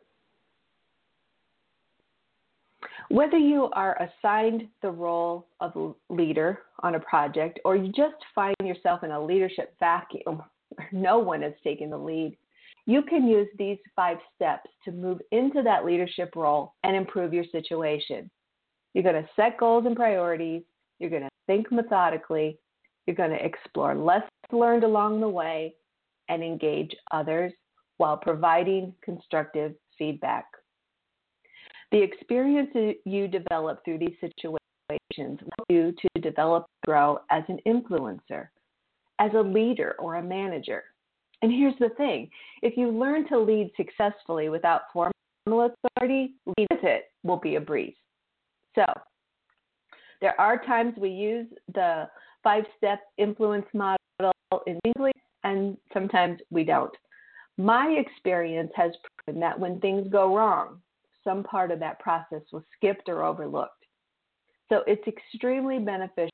Whether 3.09 3.39
you 3.39 3.69
are 3.73 4.01
assigned 4.03 4.67
the 4.83 4.91
role 4.91 5.47
of 5.61 5.95
leader 6.09 6.63
on 6.81 6.97
a 6.97 7.01
project 7.01 7.61
or 7.65 7.77
you 7.77 7.93
just 7.93 8.17
find 8.35 8.57
yourself 8.65 9.05
in 9.05 9.13
a 9.13 9.25
leadership 9.25 9.75
vacuum 9.79 10.43
no 10.93 11.19
one 11.19 11.43
is 11.43 11.55
taking 11.63 11.91
the 11.91 11.99
lead, 11.99 12.37
you 12.87 13.03
can 13.03 13.27
use 13.27 13.49
these 13.59 13.79
five 13.95 14.19
steps 14.35 14.71
to 14.85 14.93
move 14.93 15.21
into 15.33 15.63
that 15.63 15.85
leadership 15.85 16.35
role 16.37 16.75
and 16.85 16.95
improve 16.95 17.35
your 17.35 17.45
situation. 17.51 18.31
You're 18.95 19.05
going 19.05 19.23
to 19.23 19.29
set 19.35 19.59
goals 19.59 19.87
and 19.87 19.97
priorities, 19.97 20.63
you're 20.99 21.11
going 21.11 21.23
to 21.23 21.29
think 21.47 21.71
methodically, 21.71 22.59
you're 23.07 23.17
going 23.17 23.31
to 23.31 23.45
explore 23.45 23.95
lessons 23.95 24.31
learned 24.53 24.85
along 24.85 25.21
the 25.21 25.29
way, 25.29 25.75
and 26.29 26.43
engage 26.43 26.95
others 27.13 27.53
while 27.99 28.17
providing 28.17 28.93
constructive 29.03 29.75
feedback. 29.97 30.45
The 31.93 32.03
experiences 32.03 32.95
you 33.05 33.29
develop 33.29 33.85
through 33.85 33.99
these 33.99 34.17
situations 34.21 35.39
help 35.41 35.67
you 35.69 35.93
to 35.93 36.21
develop 36.21 36.65
and 36.65 36.93
grow 36.93 37.21
as 37.31 37.45
an 37.49 37.59
influencer, 37.67 38.49
as 39.19 39.33
a 39.35 39.41
leader 39.41 39.95
or 39.99 40.17
a 40.17 40.23
manager. 40.23 40.85
And 41.43 41.53
here's 41.53 41.79
the 41.79 41.91
thing 41.97 42.31
if 42.63 42.77
you 42.77 42.91
learn 42.91 43.29
to 43.29 43.39
lead 43.39 43.71
successfully 43.77 44.49
without 44.49 44.83
formal 44.93 45.13
authority, 45.47 46.35
lead 46.47 46.67
with 46.71 46.85
it 46.85 47.05
will 47.23 47.37
be 47.37 47.57
a 47.57 47.61
breeze. 47.61 47.95
So, 48.75 48.85
there 50.21 50.39
are 50.41 50.65
times 50.65 50.95
we 50.97 51.11
use 51.11 51.47
the 51.75 52.09
five 52.43 52.65
step 52.77 53.01
influence 53.19 53.67
model 53.75 54.33
in 54.67 54.79
English, 54.85 55.15
and 55.45 55.77
sometimes 55.93 56.41
we 56.51 56.65
don't. 56.65 56.95
My 57.59 57.89
experience 57.89 58.71
has 58.77 58.93
proven 59.25 59.41
that 59.41 59.59
when 59.59 59.81
things 59.81 60.09
go 60.11 60.35
wrong, 60.35 60.81
some 61.25 61.43
part 61.43 61.71
of 61.71 61.81
that 61.81 61.99
process 61.99 62.43
was 62.53 62.63
skipped 62.77 63.09
or 63.09 63.25
overlooked. 63.25 63.73
So 64.69 64.83
it's 64.87 65.07
extremely 65.07 65.79
beneficial 65.79 66.31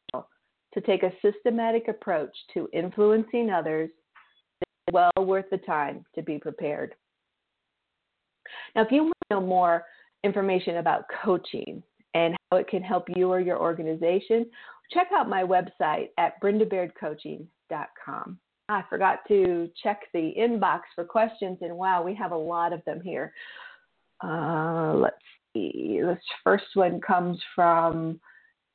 to 0.74 0.80
take 0.80 1.02
a 1.02 1.12
systematic 1.20 1.88
approach 1.88 2.35
to 2.54 2.68
influencing 2.72 3.50
others. 3.50 3.90
It's 4.61 4.70
well 4.92 5.12
worth 5.18 5.46
the 5.50 5.58
time 5.58 6.04
to 6.14 6.22
be 6.22 6.38
prepared. 6.38 6.94
Now, 8.74 8.82
if 8.82 8.90
you 8.90 9.04
want 9.04 9.14
to 9.30 9.37
know 9.37 9.40
more 9.40 9.85
information 10.24 10.78
about 10.78 11.04
coaching 11.24 11.82
and 12.14 12.35
how 12.50 12.58
it 12.58 12.68
can 12.68 12.82
help 12.82 13.04
you 13.14 13.30
or 13.30 13.40
your 13.40 13.58
organization, 13.58 14.46
check 14.92 15.08
out 15.14 15.28
my 15.28 15.42
website 15.42 16.08
at 16.18 16.40
brendabairdcoaching.com. 16.42 18.38
I 18.68 18.82
forgot 18.88 19.20
to 19.28 19.68
check 19.82 20.02
the 20.14 20.32
inbox 20.38 20.80
for 20.94 21.04
questions, 21.04 21.58
and 21.61 21.76
wow, 21.76 22.02
we 22.02 22.14
have 22.14 22.32
a 22.32 22.37
lot 22.37 22.72
of 22.72 22.85
them 22.85 23.00
here. 23.00 23.32
Uh, 24.22 24.94
let's 24.94 25.16
see. 25.52 26.00
This 26.02 26.18
first 26.44 26.64
one 26.74 27.00
comes 27.00 27.38
from 27.54 28.20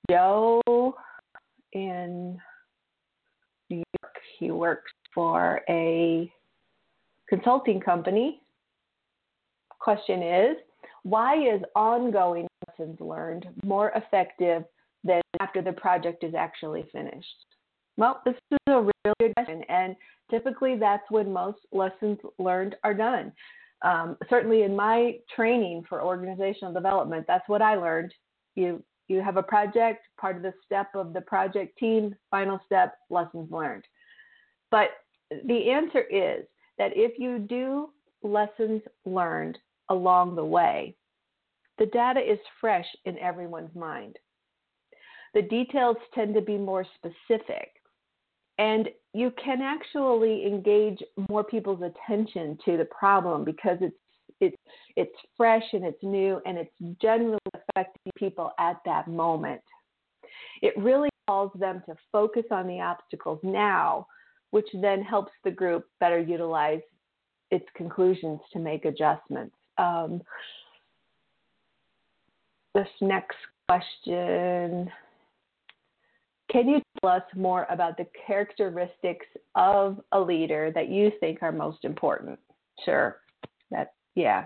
Joe 0.09 0.61
in 1.73 2.37
New 3.69 3.83
York. 4.01 4.15
He 4.39 4.51
works 4.51 4.91
for 5.13 5.61
a 5.69 6.31
consulting 7.29 7.79
company. 7.79 8.41
Question 9.79 10.21
is 10.21 10.57
Why 11.03 11.35
is 11.35 11.61
ongoing 11.75 12.47
lessons 12.67 12.99
learned 12.99 13.47
more 13.63 13.91
effective 13.95 14.63
than 15.03 15.21
after 15.39 15.61
the 15.61 15.73
project 15.73 16.23
is 16.23 16.33
actually 16.35 16.85
finished? 16.91 17.45
Well, 17.97 18.21
this 18.25 18.35
is 18.51 18.57
a 18.67 18.81
really 18.81 19.15
good 19.19 19.33
question, 19.35 19.63
and 19.69 19.95
typically 20.29 20.75
that's 20.77 21.09
when 21.09 21.33
most 21.33 21.59
lessons 21.71 22.19
learned 22.37 22.75
are 22.83 22.93
done 22.93 23.31
um, 23.83 24.17
certainly 24.29 24.63
in 24.63 24.75
my 24.75 25.17
training 25.35 25.83
for 25.87 26.01
organizational 26.01 26.73
development, 26.73 27.25
that's 27.27 27.47
what 27.47 27.61
I 27.61 27.75
learned. 27.75 28.13
You 28.55 28.83
you 29.07 29.21
have 29.21 29.37
a 29.37 29.43
project, 29.43 30.05
part 30.19 30.35
of 30.35 30.41
the 30.41 30.53
step 30.65 30.87
of 30.95 31.13
the 31.13 31.21
project 31.21 31.77
team, 31.77 32.15
final 32.29 32.59
step, 32.65 32.95
lessons 33.09 33.49
learned. 33.51 33.85
But 34.71 34.89
the 35.45 35.69
answer 35.69 36.01
is 36.01 36.45
that 36.77 36.91
if 36.95 37.17
you 37.17 37.39
do 37.39 37.89
lessons 38.23 38.81
learned 39.05 39.57
along 39.89 40.35
the 40.35 40.45
way, 40.45 40.95
the 41.77 41.85
data 41.87 42.19
is 42.19 42.39
fresh 42.59 42.87
in 43.05 43.17
everyone's 43.19 43.75
mind. 43.75 44.17
The 45.33 45.43
details 45.43 45.97
tend 46.15 46.33
to 46.35 46.41
be 46.41 46.57
more 46.57 46.85
specific 46.95 47.69
and 48.57 48.89
you 49.13 49.31
can 49.43 49.61
actually 49.61 50.45
engage 50.45 51.01
more 51.29 51.43
people's 51.43 51.81
attention 51.81 52.57
to 52.65 52.77
the 52.77 52.85
problem 52.85 53.43
because 53.43 53.77
it's 53.81 53.95
it's 54.39 54.55
it's 54.95 55.15
fresh 55.35 55.63
and 55.73 55.85
it's 55.85 56.01
new 56.03 56.41
and 56.45 56.57
it's 56.57 56.99
generally 57.01 57.39
affecting 57.53 58.11
people 58.17 58.51
at 58.59 58.77
that 58.85 59.07
moment. 59.07 59.61
It 60.61 60.73
really 60.77 61.09
calls 61.27 61.51
them 61.55 61.83
to 61.85 61.95
focus 62.11 62.45
on 62.51 62.67
the 62.67 62.79
obstacles 62.79 63.39
now, 63.43 64.07
which 64.51 64.67
then 64.81 65.01
helps 65.01 65.31
the 65.43 65.51
group 65.51 65.85
better 65.99 66.19
utilize 66.19 66.81
its 67.51 67.65
conclusions 67.75 68.39
to 68.53 68.59
make 68.59 68.85
adjustments. 68.85 69.55
Um, 69.77 70.21
this 72.73 72.87
next 73.01 73.37
question 73.67 74.91
can 76.49 76.67
you 76.69 76.81
tell 77.01 77.11
us 77.11 77.23
more 77.35 77.67
about 77.69 77.97
the 77.97 78.07
characteristics 78.25 79.25
of 79.55 79.99
a 80.13 80.19
leader 80.19 80.71
that 80.73 80.87
you 80.89 81.11
think 81.19 81.43
are 81.43 81.51
most 81.51 81.83
important? 81.83 82.39
Sure. 82.85 83.17
That 83.69 83.93
yeah. 84.17 84.45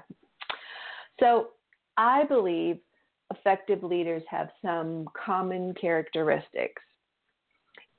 So 1.19 1.49
I 1.97 2.25
believe 2.25 2.77
effective 3.33 3.83
leaders 3.83 4.21
have 4.29 4.49
some 4.61 5.07
common 5.25 5.73
characteristics. 5.73 6.81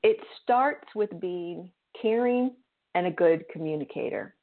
It 0.02 0.18
starts 0.42 0.86
with 0.94 1.18
being 1.20 1.70
caring 2.00 2.54
and 2.94 3.06
a 3.06 3.10
good 3.10 3.44
communicator. 3.50 4.34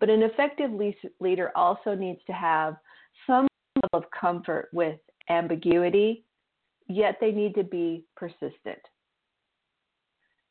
But 0.00 0.10
an 0.10 0.22
effective 0.22 0.70
leader 1.20 1.52
also 1.54 1.94
needs 1.94 2.20
to 2.26 2.32
have 2.32 2.76
some 3.26 3.46
level 3.76 4.04
of 4.04 4.10
comfort 4.10 4.70
with 4.72 4.98
ambiguity 5.28 6.24
yet 6.90 7.18
they 7.20 7.30
need 7.30 7.54
to 7.54 7.62
be 7.62 8.04
persistent. 8.16 8.80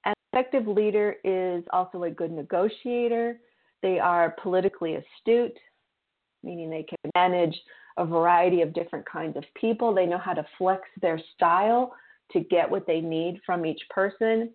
An 0.05 0.13
effective 0.31 0.67
leader 0.67 1.17
is 1.23 1.63
also 1.71 2.03
a 2.03 2.09
good 2.09 2.31
negotiator. 2.31 3.39
They 3.81 3.99
are 3.99 4.35
politically 4.41 4.95
astute, 4.95 5.57
meaning 6.43 6.69
they 6.69 6.83
can 6.83 7.11
manage 7.15 7.59
a 7.97 8.05
variety 8.05 8.61
of 8.61 8.73
different 8.73 9.05
kinds 9.05 9.37
of 9.37 9.43
people. 9.59 9.93
They 9.93 10.05
know 10.05 10.17
how 10.17 10.33
to 10.33 10.45
flex 10.57 10.83
their 11.01 11.19
style 11.35 11.93
to 12.31 12.39
get 12.41 12.69
what 12.69 12.87
they 12.87 13.01
need 13.01 13.41
from 13.45 13.65
each 13.65 13.81
person. 13.89 14.51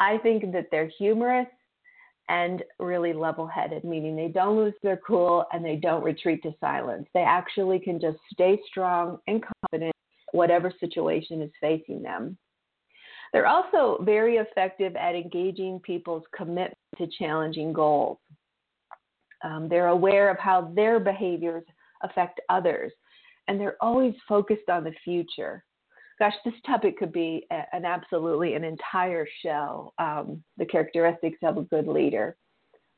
I 0.00 0.18
think 0.18 0.52
that 0.52 0.66
they're 0.70 0.90
humorous 0.98 1.48
and 2.28 2.62
really 2.78 3.12
level 3.12 3.46
headed, 3.46 3.84
meaning 3.84 4.14
they 4.14 4.28
don't 4.28 4.56
lose 4.56 4.74
their 4.82 4.98
cool 4.98 5.46
and 5.52 5.64
they 5.64 5.76
don't 5.76 6.04
retreat 6.04 6.42
to 6.42 6.54
silence. 6.60 7.06
They 7.14 7.22
actually 7.22 7.78
can 7.78 8.00
just 8.00 8.18
stay 8.32 8.60
strong 8.68 9.18
and 9.26 9.42
confident 9.62 9.94
whatever 10.32 10.72
situation 10.78 11.40
is 11.40 11.50
facing 11.60 12.02
them. 12.02 12.36
They're 13.32 13.46
also 13.46 14.02
very 14.02 14.36
effective 14.36 14.96
at 14.96 15.14
engaging 15.14 15.80
people's 15.80 16.24
commitment 16.34 16.74
to 16.96 17.06
challenging 17.18 17.72
goals. 17.72 18.18
Um, 19.44 19.68
they're 19.68 19.88
aware 19.88 20.30
of 20.30 20.38
how 20.38 20.72
their 20.74 20.98
behaviors 20.98 21.64
affect 22.02 22.40
others, 22.48 22.92
and 23.46 23.60
they're 23.60 23.76
always 23.80 24.14
focused 24.28 24.68
on 24.68 24.84
the 24.84 24.94
future. 25.04 25.64
Gosh, 26.18 26.34
this 26.44 26.54
topic 26.66 26.98
could 26.98 27.12
be 27.12 27.46
a, 27.52 27.62
an 27.72 27.84
absolutely 27.84 28.54
an 28.54 28.64
entire 28.64 29.26
show. 29.42 29.92
Um, 29.98 30.42
the 30.56 30.66
characteristics 30.66 31.38
of 31.42 31.58
a 31.58 31.62
good 31.62 31.86
leader. 31.86 32.36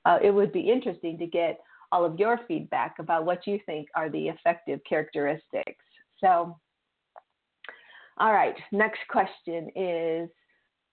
Uh, 0.07 0.19
it 0.23 0.31
would 0.31 0.53
be 0.53 0.71
interesting 0.71 1.19
to 1.19 1.27
get 1.27 1.61
all 1.93 2.05
of 2.05 2.19
your 2.19 2.41
feedback 2.49 2.95
about 2.99 3.27
what 3.27 3.47
you 3.47 3.59
think 3.67 3.89
are 3.95 4.09
the 4.09 4.29
effective 4.29 4.81
characteristics. 4.89 5.85
So, 6.19 6.57
all 8.21 8.33
right, 8.33 8.55
next 8.71 9.01
question 9.09 9.71
is 9.75 10.29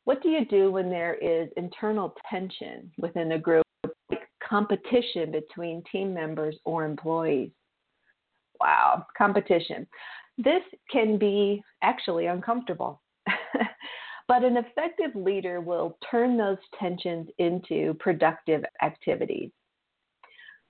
what 0.06 0.24
do 0.24 0.30
you 0.30 0.46
do 0.46 0.72
when 0.72 0.90
there 0.90 1.16
is 1.16 1.50
internal 1.58 2.16
tension 2.30 2.90
within 2.98 3.34
a 3.34 3.38
group, 3.38 3.66
like 4.10 4.22
competition 4.42 5.32
between 5.32 5.84
team 5.92 6.14
members 6.14 6.58
or 6.64 6.86
employees? 6.86 7.52
Wow, 8.62 9.06
competition. 9.18 9.86
This 10.38 10.62
can 10.90 11.18
be 11.18 11.62
actually 11.84 12.28
uncomfortable. 12.28 13.02
but 14.30 14.46
an 14.46 14.56
effective 14.56 15.14
leader 15.14 15.60
will 15.60 15.98
turn 16.10 16.38
those 16.38 16.58
tensions 16.80 17.28
into 17.38 17.94
productive 18.00 18.64
activities. 18.82 19.52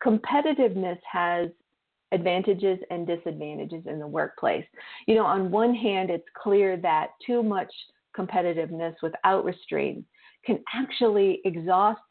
Competitiveness 0.04 1.00
has 1.12 1.50
advantages 2.12 2.80
and 2.90 3.06
disadvantages 3.06 3.84
in 3.86 4.00
the 4.00 4.08
workplace. 4.08 4.66
You 5.08 5.16
know, 5.16 5.26
on 5.26 5.52
one 5.52 5.74
hand, 5.74 6.10
it's 6.10 6.28
clear 6.42 6.78
that 6.78 7.10
too 7.26 7.44
much 7.44 7.72
competitiveness 8.18 8.96
without 9.02 9.46
restraint 9.46 10.06
can 10.46 10.60
actually 10.74 11.42
exhaust 11.46 12.02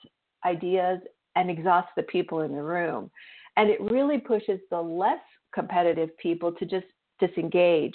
ideas 0.44 1.00
and 1.34 1.50
exhaust 1.50 1.88
the 1.96 2.02
people 2.04 2.42
in 2.42 2.52
the 2.52 2.62
room. 2.62 3.10
And 3.56 3.70
it 3.70 3.80
really 3.80 4.18
pushes 4.18 4.60
the 4.70 4.80
less 4.80 5.20
competitive 5.54 6.16
people 6.18 6.52
to 6.52 6.66
just 6.66 6.86
disengage. 7.18 7.94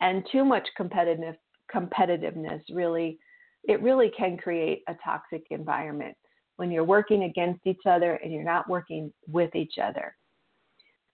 And 0.00 0.26
too 0.32 0.44
much 0.44 0.66
competitive 0.76 1.36
competitiveness 1.74 2.60
really 2.70 3.18
it 3.66 3.82
really 3.82 4.12
can 4.16 4.36
create 4.36 4.82
a 4.88 4.94
toxic 5.04 5.46
environment 5.50 6.16
when 6.56 6.70
you're 6.70 6.84
working 6.84 7.24
against 7.24 7.66
each 7.66 7.86
other 7.86 8.14
and 8.16 8.32
you're 8.32 8.44
not 8.44 8.68
working 8.68 9.12
with 9.26 9.54
each 9.54 9.74
other. 9.82 10.14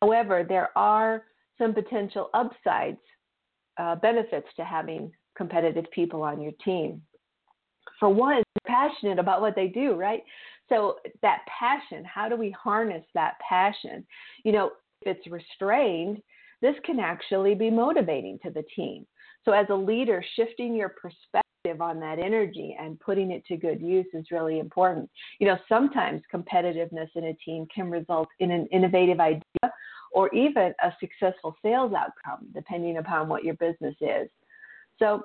However, 0.02 0.44
there 0.48 0.76
are 0.76 1.24
some 1.58 1.74
potential 1.74 2.30
upsides, 2.34 2.98
uh, 3.78 3.96
benefits 3.96 4.48
to 4.56 4.64
having 4.64 5.12
competitive 5.36 5.84
people 5.90 6.22
on 6.22 6.40
your 6.40 6.52
team. 6.64 7.02
For 7.98 8.08
one, 8.08 8.42
passionate 8.66 9.18
about 9.18 9.40
what 9.40 9.54
they 9.54 9.68
do, 9.68 9.94
right? 9.94 10.22
So 10.68 10.96
that 11.22 11.40
passion, 11.46 12.04
how 12.04 12.28
do 12.28 12.36
we 12.36 12.50
harness 12.50 13.04
that 13.14 13.34
passion? 13.46 14.06
You 14.44 14.52
know, 14.52 14.70
if 15.02 15.16
it's 15.16 15.26
restrained, 15.26 16.22
this 16.62 16.76
can 16.84 17.00
actually 17.00 17.54
be 17.54 17.70
motivating 17.70 18.38
to 18.44 18.50
the 18.50 18.64
team. 18.74 19.06
So 19.44 19.52
as 19.52 19.66
a 19.70 19.74
leader, 19.74 20.22
shifting 20.36 20.74
your 20.74 20.90
perspective 20.90 21.80
on 21.80 22.00
that 22.00 22.18
energy 22.18 22.76
and 22.80 22.98
putting 23.00 23.30
it 23.30 23.44
to 23.46 23.56
good 23.56 23.80
use 23.80 24.06
is 24.14 24.30
really 24.30 24.58
important. 24.58 25.10
You 25.40 25.48
know, 25.48 25.58
sometimes 25.68 26.22
competitiveness 26.32 27.08
in 27.14 27.24
a 27.24 27.34
team 27.44 27.66
can 27.74 27.90
result 27.90 28.28
in 28.38 28.50
an 28.50 28.66
innovative 28.66 29.20
idea 29.20 29.42
or 30.10 30.32
even 30.34 30.74
a 30.82 30.92
successful 30.98 31.56
sales 31.62 31.92
outcome, 31.92 32.46
depending 32.54 32.98
upon 32.98 33.28
what 33.28 33.44
your 33.44 33.54
business 33.54 33.94
is. 34.00 34.28
So 34.98 35.22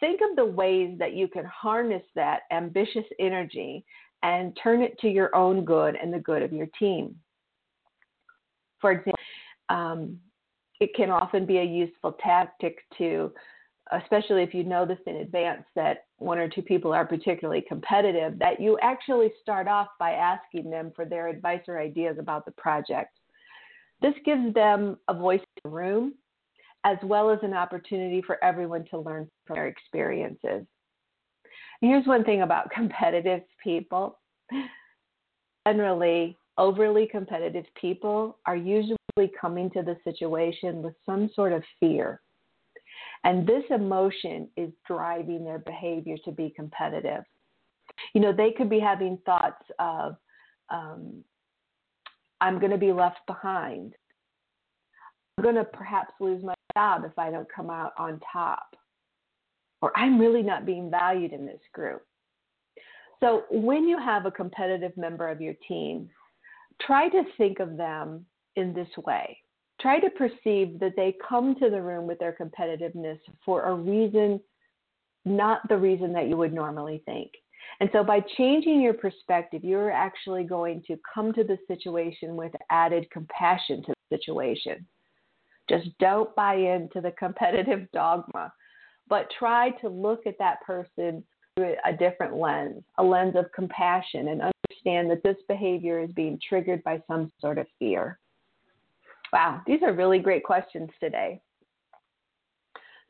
think 0.00 0.20
of 0.28 0.36
the 0.36 0.44
ways 0.44 0.96
that 0.98 1.14
you 1.14 1.28
can 1.28 1.44
harness 1.44 2.02
that 2.14 2.42
ambitious 2.50 3.04
energy 3.18 3.84
and 4.22 4.56
turn 4.62 4.82
it 4.82 4.98
to 5.00 5.08
your 5.08 5.34
own 5.34 5.64
good 5.64 5.96
and 5.96 6.12
the 6.12 6.18
good 6.18 6.42
of 6.42 6.52
your 6.52 6.66
team. 6.78 7.14
For 8.80 8.92
example, 8.92 9.12
um, 9.68 10.18
it 10.80 10.94
can 10.94 11.10
often 11.10 11.46
be 11.46 11.58
a 11.58 11.64
useful 11.64 12.16
tactic 12.22 12.78
to, 12.98 13.32
especially 13.92 14.42
if 14.42 14.52
you 14.52 14.64
know 14.64 14.84
this 14.84 14.98
in 15.06 15.16
advance 15.16 15.64
that 15.74 16.04
one 16.18 16.38
or 16.38 16.48
two 16.48 16.62
people 16.62 16.92
are 16.92 17.06
particularly 17.06 17.64
competitive, 17.66 18.38
that 18.38 18.60
you 18.60 18.78
actually 18.82 19.32
start 19.40 19.68
off 19.68 19.88
by 19.98 20.12
asking 20.12 20.70
them 20.70 20.92
for 20.94 21.04
their 21.04 21.28
advice 21.28 21.62
or 21.68 21.78
ideas 21.80 22.16
about 22.18 22.44
the 22.44 22.52
project. 22.52 23.18
This 24.02 24.14
gives 24.24 24.52
them 24.54 24.98
a 25.08 25.14
voice 25.14 25.40
in 25.40 25.70
the 25.70 25.76
room 25.76 26.14
as 26.84 26.98
well 27.02 27.30
as 27.30 27.38
an 27.42 27.52
opportunity 27.52 28.22
for 28.22 28.42
everyone 28.44 28.84
to 28.90 28.98
learn 28.98 29.28
from 29.46 29.56
their 29.56 29.66
experiences. 29.66 30.64
Here's 31.80 32.06
one 32.06 32.24
thing 32.24 32.42
about 32.42 32.70
competitive 32.74 33.42
people. 33.62 34.18
Generally, 35.66 36.36
overly 36.58 37.08
competitive 37.10 37.64
people 37.80 38.38
are 38.46 38.56
usually 38.56 38.96
coming 39.40 39.70
to 39.70 39.82
the 39.82 39.96
situation 40.04 40.82
with 40.82 40.94
some 41.04 41.28
sort 41.34 41.52
of 41.52 41.62
fear. 41.80 42.20
And 43.24 43.46
this 43.46 43.64
emotion 43.70 44.48
is 44.56 44.70
driving 44.86 45.44
their 45.44 45.58
behavior 45.58 46.16
to 46.24 46.30
be 46.30 46.52
competitive. 46.54 47.24
You 48.14 48.20
know, 48.20 48.32
they 48.32 48.52
could 48.52 48.70
be 48.70 48.78
having 48.78 49.18
thoughts 49.26 49.64
of, 49.78 50.16
um, 50.70 51.24
I'm 52.40 52.58
going 52.58 52.72
to 52.72 52.78
be 52.78 52.92
left 52.92 53.20
behind. 53.26 53.94
I'm 55.36 55.44
going 55.44 55.56
to 55.56 55.64
perhaps 55.64 56.12
lose 56.20 56.42
my 56.42 56.54
job 56.76 57.04
if 57.04 57.18
I 57.18 57.30
don't 57.30 57.48
come 57.54 57.70
out 57.70 57.92
on 57.98 58.20
top. 58.32 58.76
Or 59.82 59.92
I'm 59.96 60.18
really 60.18 60.42
not 60.42 60.66
being 60.66 60.90
valued 60.90 61.32
in 61.32 61.46
this 61.46 61.60
group. 61.72 62.02
So 63.20 63.44
when 63.50 63.88
you 63.88 63.98
have 63.98 64.26
a 64.26 64.30
competitive 64.30 64.96
member 64.96 65.28
of 65.28 65.40
your 65.40 65.54
team, 65.68 66.08
try 66.82 67.08
to 67.08 67.22
think 67.36 67.60
of 67.60 67.76
them 67.76 68.26
in 68.56 68.72
this 68.74 68.88
way. 69.06 69.38
Try 69.80 70.00
to 70.00 70.10
perceive 70.10 70.80
that 70.80 70.94
they 70.96 71.14
come 71.26 71.54
to 71.56 71.70
the 71.70 71.80
room 71.80 72.06
with 72.06 72.18
their 72.18 72.36
competitiveness 72.38 73.18
for 73.44 73.62
a 73.62 73.74
reason, 73.74 74.40
not 75.24 75.60
the 75.68 75.76
reason 75.76 76.12
that 76.14 76.28
you 76.28 76.36
would 76.36 76.52
normally 76.52 77.02
think. 77.04 77.30
And 77.80 77.90
so 77.92 78.02
by 78.02 78.20
changing 78.36 78.80
your 78.80 78.94
perspective, 78.94 79.64
you're 79.64 79.90
actually 79.90 80.44
going 80.44 80.82
to 80.86 80.98
come 81.14 81.32
to 81.34 81.44
the 81.44 81.58
situation 81.66 82.36
with 82.36 82.52
added 82.70 83.10
compassion 83.10 83.82
to 83.84 83.94
the 84.10 84.16
situation. 84.16 84.86
Just 85.68 85.88
don't 85.98 86.34
buy 86.34 86.54
into 86.54 87.00
the 87.00 87.10
competitive 87.18 87.90
dogma, 87.92 88.52
but 89.08 89.30
try 89.38 89.70
to 89.80 89.88
look 89.88 90.26
at 90.26 90.38
that 90.38 90.62
person 90.62 91.22
through 91.56 91.74
a 91.84 91.92
different 91.92 92.36
lens, 92.36 92.82
a 92.98 93.02
lens 93.02 93.34
of 93.36 93.46
compassion, 93.54 94.28
and 94.28 94.42
understand 94.42 95.10
that 95.10 95.22
this 95.22 95.42
behavior 95.48 96.00
is 96.00 96.10
being 96.12 96.38
triggered 96.48 96.82
by 96.84 97.02
some 97.06 97.30
sort 97.40 97.58
of 97.58 97.66
fear. 97.78 98.18
Wow, 99.32 99.62
these 99.66 99.82
are 99.82 99.92
really 99.92 100.18
great 100.18 100.44
questions 100.44 100.90
today. 101.00 101.40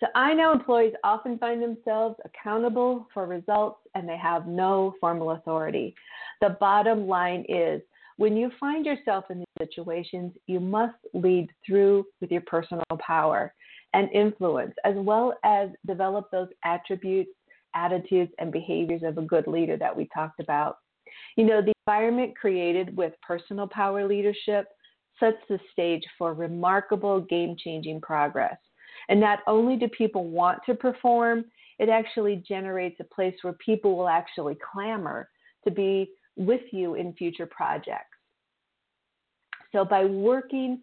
So 0.01 0.07
I 0.15 0.35
know 0.35 0.53
employees 0.53 0.93
often 1.05 1.39
find 1.39 1.63
themselves 1.63 2.17
accountable 2.25 3.09
for 3.15 3.27
results 3.27 3.81
and 3.95 4.07
they 4.07 4.19
have 4.19 4.47
no 4.47 4.95
formal 5.01 5.31
authority. 5.31 5.95
The 6.43 6.57
bottom 6.61 7.07
line 7.07 7.47
is 7.49 7.81
when 8.19 8.37
you 8.37 8.51
find 8.61 8.85
yourself 8.85 9.25
in 9.31 9.39
these 9.39 9.69
situations, 9.69 10.33
you 10.47 10.61
must 10.61 10.97
lead 11.15 11.49
through 11.67 12.05
with 12.21 12.31
your 12.31 12.43
personal 12.43 12.85
power 12.99 13.55
and 13.95 14.11
influence, 14.13 14.75
as 14.85 14.95
well 14.97 15.35
as 15.45 15.71
develop 15.87 16.31
those 16.31 16.49
attributes, 16.65 17.31
attitudes, 17.75 18.33
and 18.39 18.53
behaviors 18.53 19.03
of 19.03 19.17
a 19.17 19.23
good 19.23 19.47
leader 19.47 19.77
that 19.79 19.95
we 19.95 20.09
talked 20.15 20.41
about. 20.41 20.79
You 21.37 21.45
know, 21.45 21.63
the 21.63 21.73
environment 21.87 22.37
created 22.37 22.95
with 22.97 23.13
personal 23.27 23.67
power 23.67 24.07
leadership 24.07 24.69
sets 25.19 25.39
the 25.49 25.59
stage 25.73 26.03
for 26.19 26.35
remarkable 26.35 27.21
game 27.21 27.57
changing 27.59 28.01
progress. 28.01 28.57
And 29.09 29.21
not 29.21 29.41
only 29.47 29.77
do 29.77 29.89
people 29.89 30.29
want 30.29 30.59
to 30.67 30.75
perform, 30.75 31.45
it 31.79 31.89
actually 31.89 32.43
generates 32.49 32.99
a 33.01 33.05
place 33.05 33.35
where 33.43 33.53
people 33.55 33.97
will 33.97 34.09
actually 34.09 34.57
clamor 34.73 35.29
to 35.65 35.71
be 35.71 36.11
with 36.37 36.63
you 36.73 36.95
in 36.95 37.13
future 37.15 37.47
projects. 37.47 38.17
So 39.73 39.85
by 39.85 40.05
working, 40.05 40.81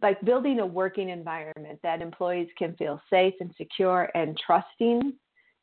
by 0.00 0.16
building 0.24 0.60
a 0.60 0.66
working 0.66 1.08
environment 1.08 1.80
that 1.82 2.02
employees 2.02 2.48
can 2.56 2.74
feel 2.76 3.00
safe 3.10 3.34
and 3.40 3.52
secure 3.56 4.10
and 4.14 4.38
trusting, 4.44 5.12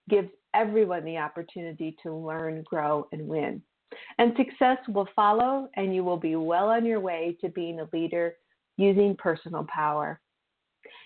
gives 0.10 0.30
everyone 0.54 1.04
the 1.06 1.18
opportunity 1.18 1.96
to 2.04 2.14
learn, 2.14 2.64
grow, 2.64 3.08
and 3.12 3.28
win. 3.28 3.62
And 4.18 4.34
success 4.36 4.78
will 4.88 5.08
follow, 5.16 5.70
and 5.76 5.96
you 5.96 6.04
will 6.04 6.18
be 6.18 6.36
well 6.36 6.70
on 6.70 6.86
your 6.86 7.00
way 7.00 7.38
to 7.42 7.50
being 7.50 7.80
a 7.80 7.90
leader 7.94 8.36
using 8.78 9.16
personal 9.16 9.66
power. 9.74 10.20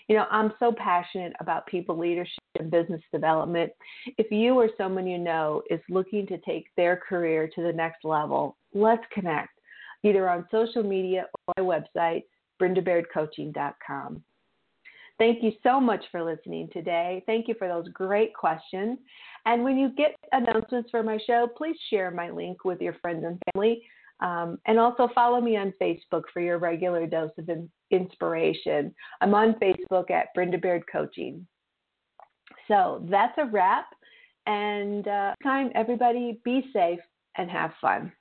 You 0.10 0.16
know, 0.16 0.26
I'm 0.32 0.52
so 0.60 0.74
passionate 0.76 1.34
about 1.40 1.68
people 1.68 1.98
leadership 1.98 2.44
and 2.60 2.72
business 2.72 3.02
development. 3.14 3.72
If 4.18 4.32
you 4.32 4.56
or 4.56 4.70
someone 4.76 5.06
you 5.06 5.20
know 5.20 5.62
is 5.70 5.80
looking 5.88 6.26
to 6.28 6.38
take 6.40 6.66
their 6.76 6.98
career 6.98 7.48
to 7.56 7.62
the 7.62 7.72
next 7.72 8.04
level, 8.04 8.58
let's 8.74 9.04
connect 9.14 9.52
either 10.04 10.28
on 10.28 10.48
social 10.50 10.82
media 10.82 11.28
or 11.48 11.54
my 11.58 11.64
website, 11.64 12.24
brendabairdcoaching.com. 12.60 14.24
Thank 15.20 15.44
you 15.44 15.52
so 15.62 15.80
much 15.80 16.04
for 16.12 16.24
listening 16.24 16.70
today. 16.74 17.22
Thank 17.28 17.48
you 17.48 17.54
for 17.60 17.68
those 17.68 17.88
great 17.90 18.34
questions. 18.34 18.98
And 19.46 19.64
when 19.64 19.78
you 19.78 19.90
get 19.90 20.16
announcements 20.32 20.90
for 20.90 21.04
my 21.04 21.20
show, 21.28 21.48
please 21.56 21.76
share 21.90 22.10
my 22.10 22.32
link 22.32 22.66
with 22.66 22.82
your 22.82 22.94
friends 23.02 23.26
and 23.26 23.38
family. 23.54 23.84
Um, 24.22 24.58
and 24.66 24.78
also 24.80 25.10
follow 25.16 25.40
me 25.40 25.56
on 25.56 25.74
Facebook 25.82 26.24
for 26.34 26.42
your 26.42 26.58
regular 26.58 27.08
dose 27.08 27.32
of 27.38 27.50
in- 27.50 27.70
inspiration. 27.92 28.94
I'm 29.22 29.34
on 29.34 29.56
Facebook 29.56 30.12
at 30.12 30.34
Brenda 30.36 30.58
Baird 30.58 30.84
Coaching. 30.92 31.48
So 32.68 33.06
that's 33.10 33.38
a 33.38 33.46
wrap. 33.46 33.86
And 34.46 35.08
uh, 35.08 35.34
time, 35.44 35.72
everybody, 35.76 36.40
be 36.44 36.70
safe 36.74 37.00
and 37.38 37.50
have 37.50 37.72
fun. 37.80 38.12